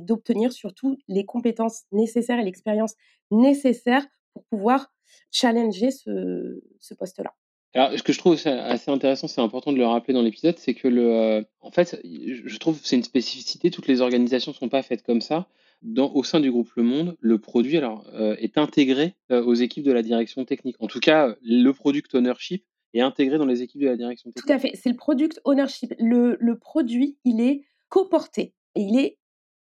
d'obtenir 0.00 0.52
surtout 0.52 0.96
les 1.08 1.24
compétences 1.26 1.82
nécessaires 1.92 2.38
et 2.38 2.44
l'expérience 2.44 2.94
nécessaire 3.30 4.06
pour 4.34 4.44
pouvoir 4.46 4.92
challenger 5.30 5.90
ce, 5.90 6.62
ce 6.78 6.94
poste-là. 6.94 7.34
Alors, 7.74 7.96
ce 7.96 8.02
que 8.02 8.12
je 8.12 8.18
trouve 8.18 8.34
assez 8.34 8.90
intéressant, 8.90 9.28
c'est 9.28 9.40
important 9.40 9.72
de 9.72 9.78
le 9.78 9.86
rappeler 9.86 10.12
dans 10.12 10.22
l'épisode, 10.22 10.58
c'est 10.58 10.74
que 10.74 10.88
le, 10.88 11.14
euh, 11.14 11.42
en 11.60 11.70
fait, 11.70 12.00
je 12.04 12.58
trouve 12.58 12.80
que 12.80 12.86
c'est 12.86 12.96
une 12.96 13.04
spécificité. 13.04 13.70
Toutes 13.70 13.86
les 13.86 14.00
organisations 14.00 14.50
ne 14.50 14.56
sont 14.56 14.68
pas 14.68 14.82
faites 14.82 15.04
comme 15.04 15.20
ça. 15.20 15.46
Dans, 15.82 16.12
au 16.12 16.24
sein 16.24 16.40
du 16.40 16.50
groupe 16.50 16.70
Le 16.76 16.82
Monde, 16.82 17.16
le 17.20 17.38
produit 17.38 17.78
alors 17.78 18.04
euh, 18.12 18.36
est 18.38 18.58
intégré 18.58 19.14
euh, 19.30 19.42
aux 19.42 19.54
équipes 19.54 19.84
de 19.84 19.92
la 19.92 20.02
direction 20.02 20.44
technique. 20.44 20.76
En 20.80 20.88
tout 20.88 21.00
cas, 21.00 21.34
le 21.42 21.70
product 21.70 22.14
ownership 22.14 22.64
est 22.92 23.00
intégré 23.00 23.38
dans 23.38 23.46
les 23.46 23.62
équipes 23.62 23.80
de 23.80 23.86
la 23.86 23.96
direction 23.96 24.30
technique. 24.30 24.46
Tout 24.46 24.52
à 24.52 24.58
fait. 24.58 24.72
C'est 24.74 24.90
le 24.90 24.96
product 24.96 25.40
ownership. 25.44 25.94
Le, 25.98 26.36
le 26.38 26.58
produit, 26.58 27.16
il 27.24 27.40
est 27.40 27.62
co-porté 27.88 28.52
et 28.74 28.82
il 28.82 28.98
est 28.98 29.16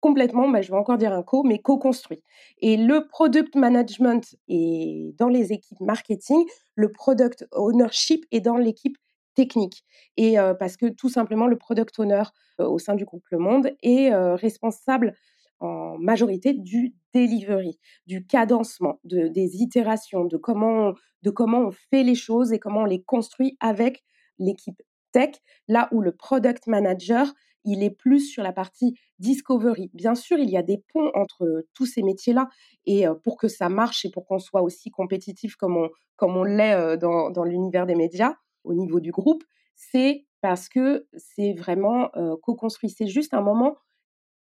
complètement, 0.01 0.49
bah, 0.49 0.63
je 0.63 0.71
vais 0.71 0.79
encore 0.79 0.99
dire 0.99 1.13
un 1.13 1.23
co, 1.23 1.43
mais 1.43 1.59
co-construit. 1.59 2.23
Et 2.59 2.77
le 2.77 3.07
product 3.07 3.55
management 3.55 4.37
est 4.49 5.17
dans 5.19 5.29
les 5.29 5.53
équipes 5.53 5.81
marketing, 5.81 6.45
le 6.75 6.91
product 6.91 7.47
ownership 7.53 8.25
est 8.31 8.41
dans 8.41 8.57
l'équipe 8.57 8.97
technique. 9.35 9.85
Et 10.17 10.37
parce 10.59 10.77
que 10.77 10.87
tout 10.87 11.09
simplement, 11.09 11.47
le 11.47 11.57
product 11.57 11.99
owner 11.99 12.25
au 12.59 12.79
sein 12.79 12.95
du 12.95 13.05
groupe 13.05 13.25
Le 13.31 13.39
Monde 13.39 13.71
est 13.83 14.13
responsable 14.35 15.15
en 15.61 15.99
majorité 15.99 16.55
du 16.55 16.95
delivery, 17.15 17.79
du 18.07 18.27
cadencement, 18.27 18.99
de, 19.05 19.29
des 19.29 19.57
itérations, 19.57 20.25
de 20.25 20.37
comment, 20.37 20.95
de 21.23 21.31
comment 21.31 21.61
on 21.61 21.71
fait 21.71 22.03
les 22.03 22.15
choses 22.15 22.53
et 22.53 22.59
comment 22.59 22.83
on 22.83 22.87
les 22.87 23.03
construit 23.03 23.57
avec 23.61 24.03
l'équipe 24.39 24.83
tech, 25.13 25.35
là 25.69 25.89
où 25.93 26.01
le 26.01 26.13
product 26.13 26.67
manager 26.67 27.33
il 27.65 27.83
est 27.83 27.91
plus 27.91 28.21
sur 28.21 28.43
la 28.43 28.53
partie 28.53 28.95
discovery. 29.19 29.91
Bien 29.95 30.15
sûr, 30.15 30.39
il 30.39 30.51
y 30.51 30.57
a 30.57 30.63
des 30.63 30.83
ponts 30.93 31.11
entre 31.15 31.65
tous 31.75 31.87
ces 31.87 32.03
métiers-là 32.03 32.49
et 32.87 33.05
pour 33.23 33.37
que 33.37 33.49
ça 33.49 33.69
marche 33.69 34.05
et 34.05 34.11
pour 34.11 34.27
qu'on 34.27 34.39
soit 34.39 34.63
aussi 34.63 34.91
compétitif 34.91 35.57
comme 35.57 35.77
on, 35.77 35.91
comme 36.17 36.37
on 36.37 36.45
l'est 36.45 36.97
dans, 36.97 37.31
dans 37.31 37.45
l'univers 37.45 37.87
des 37.87 37.95
médias 37.95 38.35
au 38.65 38.75
niveau 38.75 39.01
du 39.01 39.11
groupe, 39.11 39.45
c'est 39.75 40.27
parce 40.41 40.69
que 40.69 41.07
c'est 41.17 41.53
vraiment 41.53 42.11
co-construit. 42.43 42.91
C'est 42.91 43.07
juste 43.07 43.35
un 43.35 43.43
moment, 43.43 43.77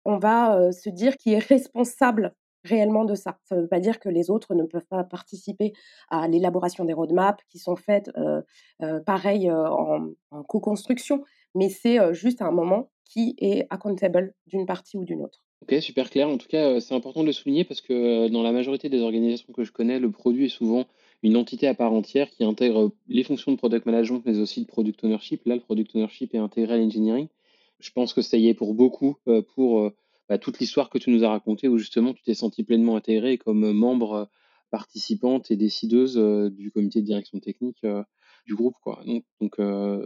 on 0.04 0.18
va 0.18 0.72
se 0.72 0.90
dire 0.90 1.16
qui 1.16 1.32
est 1.32 1.38
responsable 1.38 2.34
réellement 2.64 3.04
de 3.04 3.14
ça. 3.14 3.38
Ça 3.44 3.56
ne 3.56 3.62
veut 3.62 3.68
pas 3.68 3.80
dire 3.80 4.00
que 4.00 4.08
les 4.08 4.30
autres 4.30 4.54
ne 4.54 4.64
peuvent 4.64 4.86
pas 4.86 5.04
participer 5.04 5.72
à 6.10 6.28
l'élaboration 6.28 6.84
des 6.84 6.92
roadmaps 6.92 7.42
qui 7.48 7.58
sont 7.58 7.76
faites 7.76 8.10
pareil 9.06 9.50
en, 9.50 10.08
en 10.30 10.42
co-construction, 10.42 11.22
mais 11.54 11.68
c'est 11.68 12.14
juste 12.14 12.42
un 12.42 12.50
moment 12.50 12.90
qui 13.08 13.34
est 13.38 13.66
accountable 13.70 14.34
d'une 14.46 14.66
partie 14.66 14.96
ou 14.96 15.04
d'une 15.04 15.22
autre. 15.22 15.42
Ok, 15.62 15.74
super 15.80 16.08
clair. 16.08 16.28
En 16.28 16.38
tout 16.38 16.46
cas, 16.46 16.78
c'est 16.80 16.94
important 16.94 17.22
de 17.22 17.26
le 17.26 17.32
souligner 17.32 17.64
parce 17.64 17.80
que 17.80 18.28
dans 18.28 18.42
la 18.42 18.52
majorité 18.52 18.88
des 18.88 19.00
organisations 19.00 19.52
que 19.52 19.64
je 19.64 19.72
connais, 19.72 19.98
le 19.98 20.10
produit 20.10 20.46
est 20.46 20.50
souvent 20.50 20.84
une 21.24 21.36
entité 21.36 21.66
à 21.66 21.74
part 21.74 21.92
entière 21.92 22.30
qui 22.30 22.44
intègre 22.44 22.92
les 23.08 23.24
fonctions 23.24 23.50
de 23.50 23.56
product 23.56 23.86
management, 23.86 24.22
mais 24.24 24.38
aussi 24.38 24.60
de 24.60 24.66
product 24.66 25.02
ownership. 25.02 25.42
Là, 25.46 25.56
le 25.56 25.60
product 25.60 25.96
ownership 25.96 26.34
est 26.34 26.38
intégré 26.38 26.74
à 26.74 26.76
l'engineering. 26.76 27.26
Je 27.80 27.90
pense 27.90 28.12
que 28.12 28.22
ça 28.22 28.36
y 28.36 28.48
est 28.48 28.54
pour 28.54 28.74
beaucoup, 28.74 29.16
pour 29.54 29.90
bah, 30.28 30.38
toute 30.38 30.60
l'histoire 30.60 30.90
que 30.90 30.98
tu 30.98 31.10
nous 31.10 31.24
as 31.24 31.28
racontée, 31.28 31.66
où 31.66 31.78
justement 31.78 32.14
tu 32.14 32.22
t'es 32.22 32.34
senti 32.34 32.62
pleinement 32.62 32.94
intégré 32.94 33.36
comme 33.38 33.72
membre 33.72 34.28
participante 34.70 35.50
et 35.50 35.56
décideuse 35.56 36.16
du 36.52 36.70
comité 36.70 37.00
de 37.00 37.06
direction 37.06 37.40
technique 37.40 37.84
du 38.46 38.54
groupe. 38.54 38.76
Donc 39.40 39.56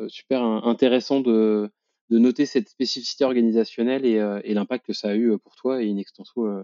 super 0.09 0.43
intéressant 0.43 1.21
de, 1.21 1.71
de 2.13 2.19
noter 2.19 2.45
cette 2.45 2.69
spécificité 2.69 3.25
organisationnelle 3.25 4.05
et, 4.05 4.19
euh, 4.19 4.39
l'impact 4.45 4.85
que 4.85 4.93
ça 4.93 5.09
a 5.09 5.15
eu 5.15 5.31
euh, 5.31 5.39
pour 5.39 5.57
toi 5.57 5.83
et 5.83 5.87
une 5.87 5.99
extension 5.99 6.45
euh, 6.45 6.63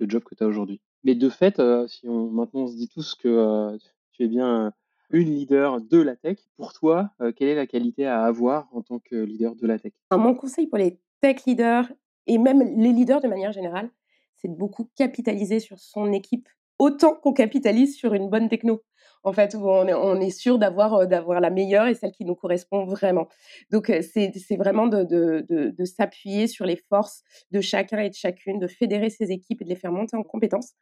le 0.00 0.08
job 0.08 0.24
que 0.24 0.34
tu 0.34 0.42
as 0.42 0.48
aujourd'hui. 0.48 0.80
Mais 1.04 1.14
de 1.14 1.28
fait, 1.28 1.62
si 1.86 2.08
on, 2.08 2.28
maintenant 2.30 2.62
on 2.62 2.66
se 2.66 2.76
dit 2.76 2.88
tous 2.88 3.14
que 3.14 3.78
tu 4.12 4.24
es 4.24 4.28
bien 4.28 4.72
une 5.10 5.30
leader 5.30 5.80
de 5.80 5.98
la 5.98 6.16
tech, 6.16 6.38
pour 6.56 6.72
toi, 6.72 7.10
quelle 7.36 7.48
est 7.48 7.54
la 7.54 7.66
qualité 7.66 8.06
à 8.06 8.24
avoir 8.24 8.68
en 8.72 8.82
tant 8.82 8.98
que 8.98 9.16
leader 9.16 9.54
de 9.54 9.66
la 9.66 9.78
tech? 9.78 9.92
Mon 10.10 10.34
conseil 10.34 10.66
pour 10.66 10.78
les 10.78 10.98
tech 11.20 11.44
leaders 11.46 11.90
et 12.26 12.36
même 12.36 12.60
les 12.76 12.92
leaders 12.92 13.20
de 13.20 13.28
manière 13.28 13.52
générale, 13.52 13.90
c'est 14.36 14.48
de 14.48 14.54
beaucoup 14.54 14.90
capitaliser 14.94 15.60
sur 15.60 15.78
son 15.78 16.12
équipe 16.12 16.48
autant 16.78 17.14
qu'on 17.14 17.32
capitalise 17.32 17.96
sur 17.96 18.12
une 18.12 18.28
bonne 18.28 18.48
techno 18.48 18.82
en 19.22 19.32
fait, 19.32 19.54
où 19.54 19.68
on 19.68 20.20
est, 20.20 20.30
sûr 20.30 20.58
d'avoir, 20.58 21.06
la 21.06 21.50
meilleure 21.50 21.86
et 21.86 21.94
celle 21.94 22.12
qui 22.12 22.24
nous 22.24 22.34
correspond 22.34 22.84
vraiment. 22.84 23.28
Donc, 23.70 23.92
c'est, 24.02 24.56
vraiment 24.56 24.86
de, 24.86 25.04
de 25.50 25.84
s'appuyer 25.84 26.46
sur 26.46 26.64
les 26.64 26.76
forces 26.76 27.22
de 27.50 27.60
chacun 27.60 27.98
et 27.98 28.08
de 28.08 28.14
chacune, 28.14 28.58
de 28.58 28.66
fédérer 28.66 29.10
ses 29.10 29.30
équipes 29.30 29.60
et 29.62 29.64
de 29.64 29.70
les 29.70 29.76
faire 29.76 29.92
monter 29.92 30.16
en 30.16 30.22
compétences, 30.22 30.72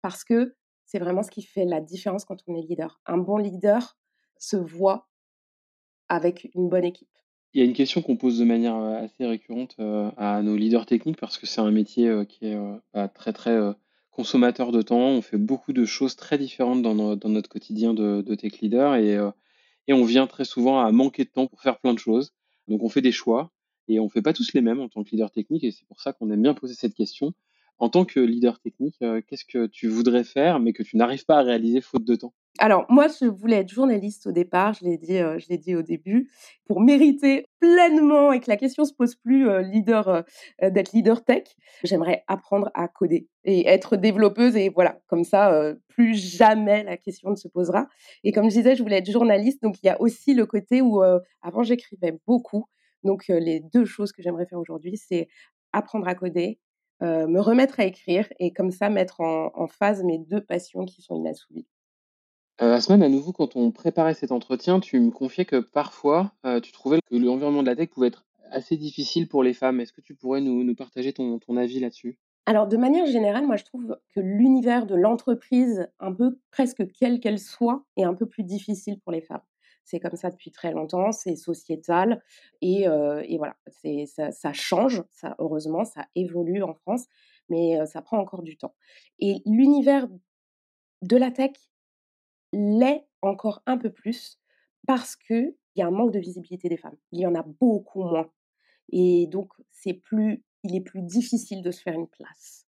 parce 0.00 0.24
que 0.24 0.54
c'est 0.86 0.98
vraiment 0.98 1.22
ce 1.22 1.30
qui 1.30 1.42
fait 1.42 1.64
la 1.64 1.80
différence 1.80 2.24
quand 2.24 2.36
on 2.46 2.54
est 2.54 2.62
leader. 2.62 3.00
Un 3.06 3.18
bon 3.18 3.38
leader 3.38 3.96
se 4.38 4.56
voit 4.56 5.08
avec 6.08 6.50
une 6.54 6.68
bonne 6.68 6.84
équipe. 6.84 7.08
Il 7.54 7.60
y 7.60 7.64
a 7.64 7.66
une 7.66 7.74
question 7.74 8.00
qu'on 8.02 8.16
pose 8.16 8.38
de 8.38 8.44
manière 8.44 8.76
assez 8.76 9.26
récurrente 9.26 9.76
à 10.16 10.42
nos 10.42 10.56
leaders 10.56 10.86
techniques 10.86 11.18
parce 11.18 11.38
que 11.38 11.46
c'est 11.46 11.60
un 11.60 11.70
métier 11.70 12.24
qui 12.26 12.46
est 12.46 12.58
bah, 12.94 13.08
très 13.08 13.32
très 13.32 13.58
consommateur 14.12 14.72
de 14.72 14.82
temps, 14.82 15.08
on 15.08 15.22
fait 15.22 15.38
beaucoup 15.38 15.72
de 15.72 15.84
choses 15.84 16.16
très 16.16 16.38
différentes 16.38 16.82
dans, 16.82 16.94
notre 16.94 17.48
quotidien 17.48 17.94
de, 17.94 18.34
tech 18.34 18.60
leader 18.60 18.92
euh, 18.92 19.32
et, 19.88 19.92
on 19.92 20.04
vient 20.04 20.26
très 20.26 20.44
souvent 20.44 20.80
à 20.80 20.92
manquer 20.92 21.24
de 21.24 21.30
temps 21.30 21.46
pour 21.46 21.60
faire 21.60 21.80
plein 21.80 21.94
de 21.94 21.98
choses. 21.98 22.32
Donc 22.68 22.82
on 22.82 22.88
fait 22.88 23.00
des 23.00 23.10
choix 23.10 23.50
et 23.88 23.98
on 23.98 24.04
ne 24.04 24.08
fait 24.08 24.22
pas 24.22 24.32
tous 24.32 24.52
les 24.52 24.60
mêmes 24.60 24.80
en 24.80 24.88
tant 24.88 25.02
que 25.02 25.10
leader 25.10 25.30
technique 25.30 25.64
et 25.64 25.72
c'est 25.72 25.86
pour 25.86 26.00
ça 26.00 26.12
qu'on 26.12 26.30
aime 26.30 26.42
bien 26.42 26.54
poser 26.54 26.74
cette 26.74 26.94
question. 26.94 27.32
En 27.78 27.88
tant 27.88 28.04
que 28.04 28.20
leader 28.20 28.60
technique, 28.60 28.96
euh, 29.02 29.20
qu'est-ce 29.26 29.44
que 29.44 29.66
tu 29.66 29.88
voudrais 29.88 30.24
faire 30.24 30.60
mais 30.60 30.72
que 30.72 30.82
tu 30.82 30.96
n'arrives 30.96 31.24
pas 31.24 31.38
à 31.38 31.42
réaliser 31.42 31.80
faute 31.80 32.04
de 32.04 32.14
temps? 32.14 32.34
Alors 32.58 32.84
moi, 32.90 33.06
je 33.08 33.24
voulais 33.26 33.56
être 33.56 33.70
journaliste 33.70 34.26
au 34.26 34.32
départ, 34.32 34.74
je 34.74 34.84
l'ai 34.84 34.98
dit, 34.98 35.16
euh, 35.16 35.38
je 35.38 35.48
l'ai 35.48 35.56
dit 35.56 35.74
au 35.74 35.80
début, 35.80 36.30
pour 36.66 36.80
mériter 36.80 37.48
pleinement 37.60 38.30
et 38.32 38.40
que 38.40 38.50
la 38.50 38.58
question 38.58 38.84
se 38.84 38.92
pose 38.92 39.14
plus 39.14 39.48
euh, 39.48 39.62
leader 39.62 40.08
euh, 40.08 40.70
d'être 40.70 40.92
leader 40.92 41.24
tech. 41.24 41.44
J'aimerais 41.82 42.24
apprendre 42.26 42.70
à 42.74 42.88
coder 42.88 43.26
et 43.44 43.66
être 43.66 43.96
développeuse 43.96 44.54
et 44.56 44.68
voilà, 44.68 45.00
comme 45.06 45.24
ça, 45.24 45.74
plus 45.88 46.14
jamais 46.14 46.84
la 46.84 46.96
question 46.96 47.30
ne 47.30 47.36
se 47.36 47.48
posera. 47.48 47.88
Et 48.22 48.32
comme 48.32 48.50
je 48.50 48.56
disais, 48.56 48.76
je 48.76 48.82
voulais 48.82 48.98
être 48.98 49.10
journaliste, 49.10 49.62
donc 49.62 49.82
il 49.82 49.86
y 49.86 49.90
a 49.90 50.00
aussi 50.00 50.34
le 50.34 50.46
côté 50.46 50.80
où 50.82 51.02
avant 51.42 51.62
j'écrivais 51.64 52.16
beaucoup. 52.26 52.66
Donc 53.02 53.26
les 53.26 53.58
deux 53.58 53.84
choses 53.84 54.12
que 54.12 54.22
j'aimerais 54.22 54.46
faire 54.46 54.60
aujourd'hui, 54.60 54.96
c'est 54.96 55.28
apprendre 55.72 56.06
à 56.06 56.14
coder, 56.14 56.60
me 57.00 57.40
remettre 57.40 57.80
à 57.80 57.84
écrire 57.84 58.28
et 58.38 58.52
comme 58.52 58.70
ça 58.70 58.90
mettre 58.90 59.20
en, 59.20 59.50
en 59.54 59.66
phase 59.66 60.04
mes 60.04 60.18
deux 60.18 60.40
passions 60.40 60.84
qui 60.84 61.02
sont 61.02 61.16
inassouvies. 61.16 61.66
Euh, 62.62 62.74
Asman, 62.74 63.02
à 63.02 63.08
nouveau, 63.08 63.32
quand 63.32 63.56
on 63.56 63.72
préparait 63.72 64.14
cet 64.14 64.30
entretien, 64.30 64.78
tu 64.78 65.00
me 65.00 65.10
confiais 65.10 65.44
que 65.44 65.56
parfois, 65.56 66.32
euh, 66.46 66.60
tu 66.60 66.70
trouvais 66.70 67.00
que 67.00 67.16
l'environnement 67.16 67.62
de 67.62 67.66
la 67.66 67.74
tech 67.74 67.88
pouvait 67.88 68.06
être 68.06 68.24
assez 68.52 68.76
difficile 68.76 69.26
pour 69.26 69.42
les 69.42 69.52
femmes. 69.52 69.80
Est-ce 69.80 69.92
que 69.92 70.00
tu 70.00 70.14
pourrais 70.14 70.40
nous, 70.40 70.72
partager 70.76 71.12
ton, 71.12 71.40
avis 71.56 71.80
là-dessus? 71.80 72.20
Alors, 72.46 72.68
de 72.68 72.76
manière 72.76 73.06
générale, 73.06 73.46
moi, 73.46 73.56
je 73.56 73.64
trouve 73.64 73.98
que 74.14 74.20
l'univers 74.20 74.86
de 74.86 74.94
l'entreprise, 74.94 75.88
un 75.98 76.12
peu 76.12 76.38
presque 76.52 76.86
quelle 76.92 77.18
qu'elle 77.18 77.40
soit, 77.40 77.84
est 77.96 78.04
un 78.04 78.14
peu 78.14 78.26
plus 78.26 78.44
difficile 78.44 79.00
pour 79.00 79.10
les 79.10 79.22
femmes. 79.22 79.42
C'est 79.82 79.98
comme 79.98 80.14
ça 80.14 80.30
depuis 80.30 80.52
très 80.52 80.70
longtemps, 80.70 81.10
c'est 81.10 81.34
sociétal 81.34 82.22
et, 82.60 82.86
euh, 82.86 83.24
voilà, 83.38 83.56
ça, 84.06 84.30
ça 84.30 84.52
change, 84.52 85.02
ça, 85.10 85.34
heureusement, 85.40 85.84
ça 85.84 86.06
évolue 86.14 86.62
en 86.62 86.74
France, 86.74 87.06
mais 87.48 87.84
ça 87.86 88.02
prend 88.02 88.18
encore 88.18 88.42
du 88.42 88.56
temps. 88.56 88.74
Et 89.18 89.42
l'univers 89.46 90.06
de 91.02 91.16
la 91.16 91.32
tech 91.32 91.50
l'est 92.52 93.06
encore 93.22 93.62
un 93.66 93.78
peu 93.78 93.90
plus 93.90 94.38
parce 94.86 95.16
qu'il 95.16 95.54
y 95.76 95.82
a 95.82 95.86
un 95.86 95.90
manque 95.90 96.12
de 96.12 96.18
visibilité 96.18 96.68
des 96.68 96.76
femmes. 96.76 96.96
Il 97.12 97.20
y 97.20 97.26
en 97.26 97.34
a 97.34 97.42
beaucoup 97.42 98.02
moins. 98.02 98.30
Et 98.90 99.26
donc, 99.28 99.52
c'est 99.70 99.94
plus, 99.94 100.44
il 100.64 100.74
est 100.76 100.80
plus 100.80 101.02
difficile 101.02 101.62
de 101.62 101.70
se 101.70 101.80
faire 101.80 101.94
une 101.94 102.08
place. 102.08 102.66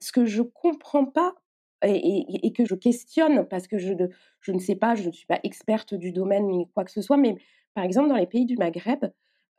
Ce 0.00 0.12
que 0.12 0.26
je 0.26 0.42
comprends 0.42 1.06
pas 1.06 1.34
et, 1.82 2.52
que 2.52 2.64
je 2.64 2.74
questionne, 2.74 3.46
parce 3.46 3.66
que 3.66 3.78
je, 3.78 3.92
je 4.40 4.52
ne 4.52 4.58
sais 4.58 4.76
pas, 4.76 4.94
je 4.94 5.06
ne 5.06 5.12
suis 5.12 5.26
pas 5.26 5.40
experte 5.42 5.94
du 5.94 6.12
domaine 6.12 6.48
ni 6.48 6.68
quoi 6.70 6.84
que 6.84 6.90
ce 6.90 7.02
soit, 7.02 7.16
mais 7.16 7.36
par 7.74 7.84
exemple, 7.84 8.08
dans 8.08 8.16
les 8.16 8.26
pays 8.26 8.46
du 8.46 8.56
Maghreb, 8.56 9.04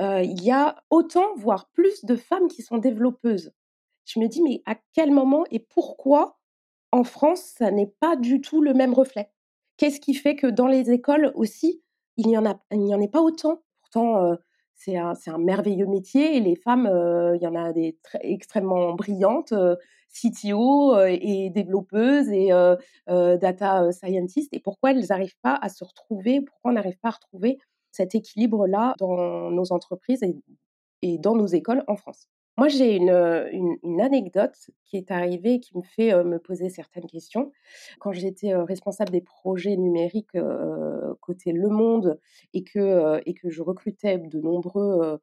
euh, 0.02 0.22
il 0.22 0.42
y 0.44 0.52
a 0.52 0.84
autant, 0.90 1.36
voire 1.36 1.70
plus 1.70 2.04
de 2.04 2.16
femmes 2.16 2.48
qui 2.48 2.62
sont 2.62 2.78
développeuses. 2.78 3.54
Je 4.06 4.20
me 4.20 4.28
dis, 4.28 4.42
mais 4.42 4.62
à 4.66 4.76
quel 4.94 5.12
moment 5.12 5.46
et 5.52 5.60
pourquoi 5.60 6.40
en 6.92 7.04
France, 7.04 7.42
ça 7.42 7.72
n'est 7.72 7.94
pas 8.00 8.16
du 8.16 8.42
tout 8.42 8.62
le 8.62 8.74
même 8.74 8.94
reflet? 8.94 9.30
Qu'est-ce 9.78 10.00
qui 10.00 10.14
fait 10.14 10.36
que 10.36 10.48
dans 10.48 10.68
les 10.68 10.92
écoles 10.92 11.32
aussi, 11.36 11.84
il 12.18 12.28
n'y 12.28 12.38
en, 12.38 12.46
a, 12.46 12.60
en 12.72 13.02
ait 13.02 13.08
pas 13.08 13.22
autant? 13.22 13.62
Pourtant, 13.82 14.36
c'est 14.76 14.98
un, 14.98 15.14
un, 15.28 15.38
merveilleux 15.38 15.86
métier 15.88 16.38
et 16.38 16.40
les 16.40 16.56
femmes, 16.56 16.90
il 17.36 17.42
y 17.42 17.48
en 17.48 17.56
a 17.56 17.74
des 17.74 17.98
très, 18.04 18.20
extrêmement 18.24 18.94
brillantes. 18.94 19.54
CTO 20.16 20.98
et 21.06 21.50
développeuses 21.50 22.30
et 22.30 22.50
data 23.08 23.92
scientists 23.92 24.54
et 24.54 24.60
pourquoi 24.62 24.92
elles 24.92 25.06
n'arrivent 25.10 25.38
pas 25.42 25.60
à 25.62 25.70
se 25.70 25.84
retrouver, 25.84 26.42
pourquoi 26.42 26.72
on 26.72 26.76
n'arrive 26.76 26.98
pas 27.00 27.10
à 27.10 27.12
retrouver 27.12 27.58
cet 27.92 28.16
équilibre-là 28.16 28.94
dans 29.00 29.52
nos 29.52 29.74
entreprises 29.74 30.24
et 31.02 31.18
dans 31.18 31.36
nos 31.36 31.48
écoles 31.48 31.84
en 31.88 31.98
France? 31.98 32.30
Moi, 32.58 32.70
j'ai 32.70 32.96
une, 32.96 33.78
une, 33.84 34.02
anecdote 34.02 34.56
qui 34.86 34.98
est 34.98 35.12
arrivée 35.12 35.56
et 35.56 35.60
qui 35.60 35.78
me 35.78 35.84
fait 35.84 36.24
me 36.24 36.40
poser 36.40 36.70
certaines 36.70 37.06
questions. 37.06 37.52
Quand 38.00 38.14
j'étais 38.14 38.56
responsable 38.56 39.12
des 39.12 39.22
projets 39.22 39.76
numériques 39.76 40.38
côté 41.20 41.52
Le 41.52 41.68
Monde 41.68 42.20
et 42.54 42.64
que, 42.64 43.22
et 43.26 43.34
que 43.34 43.50
je 43.50 43.62
recrutais 43.62 44.20
de 44.20 44.40
nombreux 44.40 45.20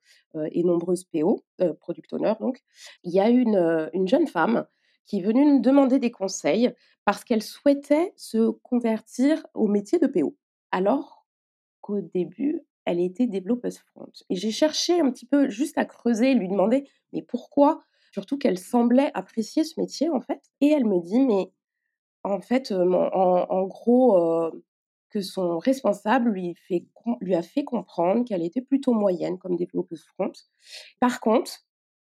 et 0.51 0.63
nombreuses 0.63 1.05
PO, 1.05 1.43
product 1.81 2.13
owners 2.13 2.35
donc, 2.41 2.61
il 3.03 3.13
y 3.13 3.21
a 3.21 3.29
une, 3.29 3.91
une 3.95 4.09
jeune 4.09 4.27
femme 4.27 4.67
qui 5.07 5.19
est 5.19 5.23
venue 5.23 5.45
me 5.45 5.61
demander 5.61 5.99
des 5.99 6.11
conseils 6.11 6.73
parce 7.05 7.25
qu'elle 7.25 7.43
souhaitait 7.43 8.13
se 8.17 8.51
convertir 8.51 9.45
au 9.55 9.69
métier 9.69 9.99
de 9.99 10.07
PO. 10.07 10.37
Alors 10.71 11.27
qu'au 11.81 12.01
début, 12.01 12.63
elle 12.85 13.01
était 13.01 13.27
développeuse 13.27 13.79
front. 13.79 14.11
Et 14.31 14.37
j'ai 14.37 14.51
cherché 14.51 15.01
un 15.01 15.11
petit 15.11 15.27
peu 15.27 15.49
juste 15.49 15.79
à 15.79 15.85
creuser, 15.85 16.35
lui 16.35 16.49
demander 16.49 16.89
mais 17.13 17.23
pourquoi? 17.23 17.83
Surtout 18.13 18.39
qu'elle 18.39 18.59
semblait 18.59 19.11
apprécier 19.15 19.65
ce 19.65 19.81
métier 19.81 20.09
en 20.11 20.21
fait. 20.21 20.41
Et 20.61 20.69
elle 20.69 20.87
me 20.87 21.01
dit 21.01 21.21
mais 21.21 21.51
en 22.25 22.41
fait, 22.41 22.73
en, 22.73 23.65
gros, 23.65 24.53
que 25.11 25.21
son 25.21 25.59
responsable 25.59 26.31
lui, 26.31 26.55
fait, 26.55 26.87
lui 27.21 27.35
a 27.35 27.43
fait 27.43 27.65
comprendre 27.65 28.25
qu'elle 28.25 28.43
était 28.43 28.61
plutôt 28.61 28.93
moyenne 28.93 29.39
comme 29.39 29.57
développeuse 29.57 30.05
front. 30.05 30.33
Par 31.01 31.21
contre, 31.21 31.65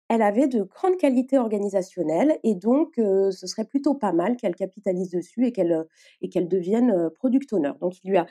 elle 0.09 0.21
avait 0.21 0.47
de 0.47 0.63
grandes 0.63 0.97
qualités 0.97 1.37
organisationnelles 1.37 2.37
et 2.43 2.55
donc 2.55 2.93
ce 2.97 3.47
serait 3.47 3.65
plutôt 3.65 3.95
pas 3.95 4.11
mal 4.13 4.37
qu'elle 4.37 4.55
capitalise 4.55 5.09
dessus 5.09 5.47
et 5.47 5.51
qu'elle 5.51 5.85
et 6.21 6.29
qu'elle 6.29 6.47
devienne 6.47 7.09
product 7.11 7.51
owner. 7.53 7.71
Donc 7.81 8.03
il 8.03 8.11
lui 8.11 8.17
a 8.17 8.27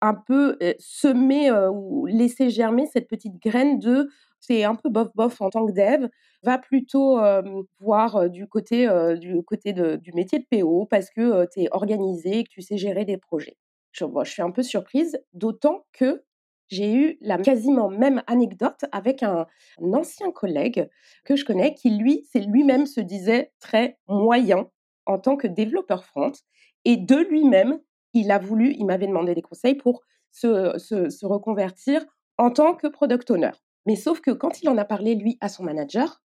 un 0.00 0.14
peu 0.14 0.58
semer 0.78 1.50
ou 1.72 2.06
laisser 2.06 2.50
germer 2.50 2.86
cette 2.86 3.08
petite 3.08 3.40
graine 3.40 3.78
de 3.78 4.08
c'est 4.40 4.64
un 4.64 4.74
peu 4.74 4.90
bof 4.90 5.08
bof 5.14 5.40
en 5.40 5.48
tant 5.48 5.66
que 5.66 5.72
dev, 5.72 6.08
va 6.42 6.58
plutôt 6.58 7.18
voir 7.80 8.28
du 8.28 8.46
côté, 8.46 8.86
du, 9.18 9.42
côté 9.42 9.72
du 9.72 10.12
métier 10.12 10.38
de 10.40 10.44
PO 10.50 10.86
parce 10.86 11.08
que 11.10 11.46
tu 11.52 11.62
es 11.62 11.68
organisé 11.70 12.40
et 12.40 12.44
que 12.44 12.50
tu 12.50 12.60
sais 12.60 12.76
gérer 12.76 13.06
des 13.06 13.16
projets. 13.16 13.56
Je, 13.92 14.04
je 14.24 14.30
suis 14.30 14.42
un 14.42 14.50
peu 14.50 14.62
surprise, 14.62 15.18
d'autant 15.32 15.86
que 15.92 16.24
j'ai 16.68 16.92
eu 16.92 17.18
la 17.20 17.38
quasiment 17.38 17.88
même 17.88 18.22
anecdote 18.26 18.84
avec 18.92 19.22
un, 19.22 19.46
un, 19.80 19.92
ancien 19.92 20.30
collègue 20.30 20.88
que 21.24 21.36
je 21.36 21.44
connais 21.44 21.74
qui, 21.74 21.90
lui, 21.90 22.26
c'est 22.30 22.40
lui-même 22.40 22.86
se 22.86 23.00
disait 23.00 23.52
très 23.60 23.98
moyen 24.08 24.68
en 25.06 25.18
tant 25.18 25.36
que 25.36 25.46
développeur 25.46 26.04
front 26.04 26.32
et 26.84 26.96
de 26.96 27.16
lui-même, 27.16 27.80
il 28.14 28.30
a 28.30 28.38
voulu, 28.38 28.74
il 28.78 28.86
m'avait 28.86 29.06
demandé 29.06 29.34
des 29.34 29.42
conseils 29.42 29.74
pour 29.74 30.02
se, 30.30 31.26
reconvertir 31.26 32.04
en 32.38 32.50
tant 32.50 32.74
que 32.74 32.86
product 32.86 33.30
owner. 33.30 33.50
Mais 33.86 33.96
sauf 33.96 34.20
que 34.20 34.30
quand 34.30 34.62
il 34.62 34.68
en 34.68 34.78
a 34.78 34.84
parlé, 34.84 35.14
lui, 35.14 35.36
à 35.40 35.48
son 35.48 35.62
manager, 35.62 36.22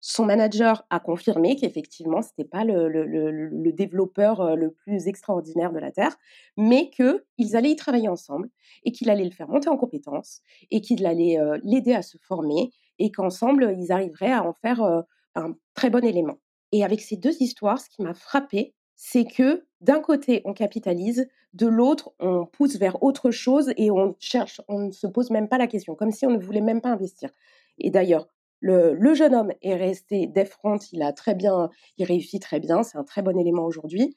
son 0.00 0.24
manager 0.24 0.86
a 0.90 1.00
confirmé 1.00 1.56
qu'effectivement, 1.56 2.22
ce 2.22 2.28
n'était 2.28 2.48
pas 2.48 2.64
le, 2.64 3.72
développeur 3.72 4.40
euh, 4.40 4.54
le 4.54 4.70
plus 4.70 5.08
extraordinaire 5.08 5.72
de 5.72 5.78
la 5.78 5.90
Terre, 5.90 6.16
mais 6.56 6.90
qu'ils 6.90 7.56
allaient 7.56 7.72
y 7.72 7.76
travailler 7.76 8.08
ensemble 8.08 8.50
et 8.84 8.92
qu'il 8.92 9.10
allait 9.10 9.24
le 9.24 9.30
faire 9.30 9.48
monter 9.48 9.68
en 9.68 9.76
compétences 9.76 10.42
et 10.70 10.80
qu'il 10.80 11.04
allait 11.06 11.38
euh, 11.38 11.58
l'aider 11.64 11.92
à 11.92 12.02
se 12.02 12.18
former 12.18 12.70
et 12.98 13.10
qu'ensemble, 13.10 13.74
ils 13.78 13.92
arriveraient 13.92 14.32
à 14.32 14.44
en 14.44 14.52
faire 14.52 14.82
euh, 14.82 15.02
un 15.34 15.54
très 15.74 15.90
bon 15.90 16.04
élément. 16.04 16.38
Et 16.72 16.84
avec 16.84 17.00
ces 17.00 17.16
deux 17.16 17.42
histoires, 17.42 17.80
ce 17.80 17.88
qui 17.88 18.02
m'a 18.02 18.14
frappé, 18.14 18.74
c'est 18.96 19.24
que 19.24 19.66
d'un 19.86 20.00
côté, 20.00 20.42
on 20.44 20.52
capitalise, 20.52 21.28
de 21.54 21.68
l'autre, 21.68 22.12
on 22.18 22.44
pousse 22.44 22.76
vers 22.76 23.00
autre 23.04 23.30
chose 23.30 23.72
et 23.76 23.92
on 23.92 24.16
cherche, 24.18 24.60
on 24.66 24.80
ne 24.80 24.90
se 24.90 25.06
pose 25.06 25.30
même 25.30 25.48
pas 25.48 25.58
la 25.58 25.68
question, 25.68 25.94
comme 25.94 26.10
si 26.10 26.26
on 26.26 26.30
ne 26.30 26.40
voulait 26.40 26.60
même 26.60 26.80
pas 26.80 26.88
investir. 26.88 27.30
Et 27.78 27.90
d'ailleurs, 27.90 28.26
le, 28.58 29.14
jeune 29.14 29.32
homme 29.32 29.52
est 29.62 29.76
resté 29.76 30.28
front, 30.44 30.78
il 30.92 31.02
a 31.02 31.12
très 31.12 31.36
bien, 31.36 31.70
il 31.98 32.04
réussit 32.04 32.42
très 32.42 32.58
bien, 32.58 32.82
c'est 32.82 32.98
un 32.98 33.04
très 33.04 33.22
bon 33.22 33.38
élément 33.38 33.64
aujourd'hui. 33.64 34.16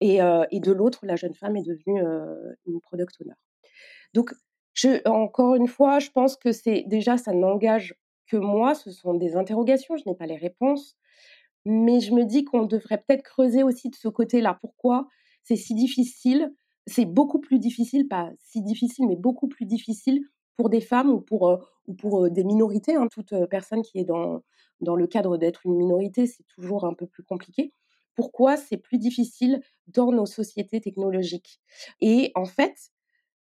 Et, 0.00 0.22
euh, 0.22 0.46
de 0.50 0.72
l'autre, 0.72 1.00
la 1.02 1.16
jeune 1.16 1.34
femme 1.34 1.54
est 1.54 1.66
devenue 1.66 2.02
euh, 2.02 2.54
une 2.66 2.80
product 2.80 3.20
owner. 3.20 3.34
Donc, 4.14 4.32
encore 5.04 5.54
une 5.54 5.68
fois, 5.68 5.98
je 5.98 6.08
pense 6.08 6.38
que 6.38 6.50
c'est 6.50 6.84
déjà, 6.86 7.18
ça 7.18 7.34
n'engage 7.34 7.94
que 8.26 8.38
moi, 8.38 8.74
ce 8.74 8.90
sont 8.90 9.12
des 9.12 9.36
interrogations, 9.36 9.98
je 9.98 10.04
n'ai 10.08 10.14
pas 10.14 10.24
les 10.24 10.38
réponses. 10.38 10.96
Mais 11.64 12.00
je 12.00 12.12
me 12.12 12.24
dis 12.24 12.44
qu'on 12.44 12.64
devrait 12.64 13.02
peut-être 13.06 13.22
creuser 13.22 13.62
aussi 13.62 13.90
de 13.90 13.94
ce 13.94 14.08
côté-là. 14.08 14.58
Pourquoi 14.60 15.08
c'est 15.42 15.56
si 15.56 15.74
difficile? 15.74 16.54
C'est 16.86 17.04
beaucoup 17.04 17.40
plus 17.40 17.58
difficile, 17.58 18.08
pas 18.08 18.30
si 18.38 18.62
difficile, 18.62 19.06
mais 19.06 19.16
beaucoup 19.16 19.48
plus 19.48 19.66
difficile 19.66 20.22
pour 20.56 20.70
des 20.70 20.80
femmes 20.80 21.10
ou 21.10 21.20
pour, 21.20 21.58
ou 21.86 21.94
pour 21.94 22.30
des 22.30 22.44
minorités. 22.44 22.94
Hein. 22.96 23.08
Toute 23.10 23.34
personne 23.50 23.82
qui 23.82 23.98
est 23.98 24.04
dans, 24.04 24.40
dans 24.80 24.96
le 24.96 25.06
cadre 25.06 25.36
d'être 25.36 25.66
une 25.66 25.76
minorité, 25.76 26.26
c'est 26.26 26.44
toujours 26.44 26.84
un 26.84 26.94
peu 26.94 27.06
plus 27.06 27.22
compliqué. 27.22 27.72
Pourquoi 28.14 28.56
c'est 28.56 28.76
plus 28.76 28.98
difficile 28.98 29.62
dans 29.86 30.12
nos 30.12 30.26
sociétés 30.26 30.80
technologiques? 30.80 31.60
Et 32.00 32.32
en 32.34 32.44
fait, 32.44 32.90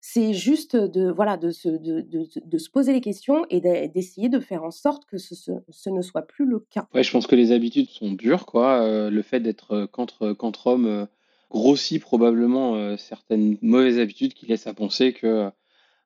c'est 0.10 0.34
juste 0.34 0.78
de, 0.78 1.12
voilà, 1.12 1.36
de, 1.36 1.52
se, 1.52 1.68
de, 1.68 2.00
de, 2.02 2.58
se 2.58 2.70
poser 2.70 2.94
les 2.94 3.02
questions 3.02 3.46
et 3.50 3.60
d'essayer 3.60 4.30
de 4.30 4.40
faire 4.40 4.64
en 4.64 4.72
sorte 4.72 5.04
que 5.06 5.18
ce, 5.18 5.90
ne 5.90 6.02
soit 6.02 6.22
plus 6.22 6.46
le 6.46 6.60
cas. 6.60 6.88
Ouais, 6.94 7.04
je 7.04 7.12
pense 7.12 7.28
que 7.28 7.36
les 7.36 7.52
habitudes 7.52 7.90
sont 7.90 8.14
dures. 8.14 8.46
Quoi. 8.46 8.84
Euh, 8.84 9.10
le 9.10 9.22
fait 9.22 9.42
d'être 9.42 9.86
contre, 9.88 10.32
contre 10.32 10.68
homme 10.68 10.86
euh, 10.86 11.06
grossit 11.52 12.02
probablement 12.02 12.76
euh, 12.76 12.96
certaines 12.96 13.58
mauvaises 13.62 14.00
habitudes 14.00 14.34
qui 14.34 14.46
laissent 14.46 14.68
à 14.68 14.74
penser 14.74 15.12
que 15.12 15.52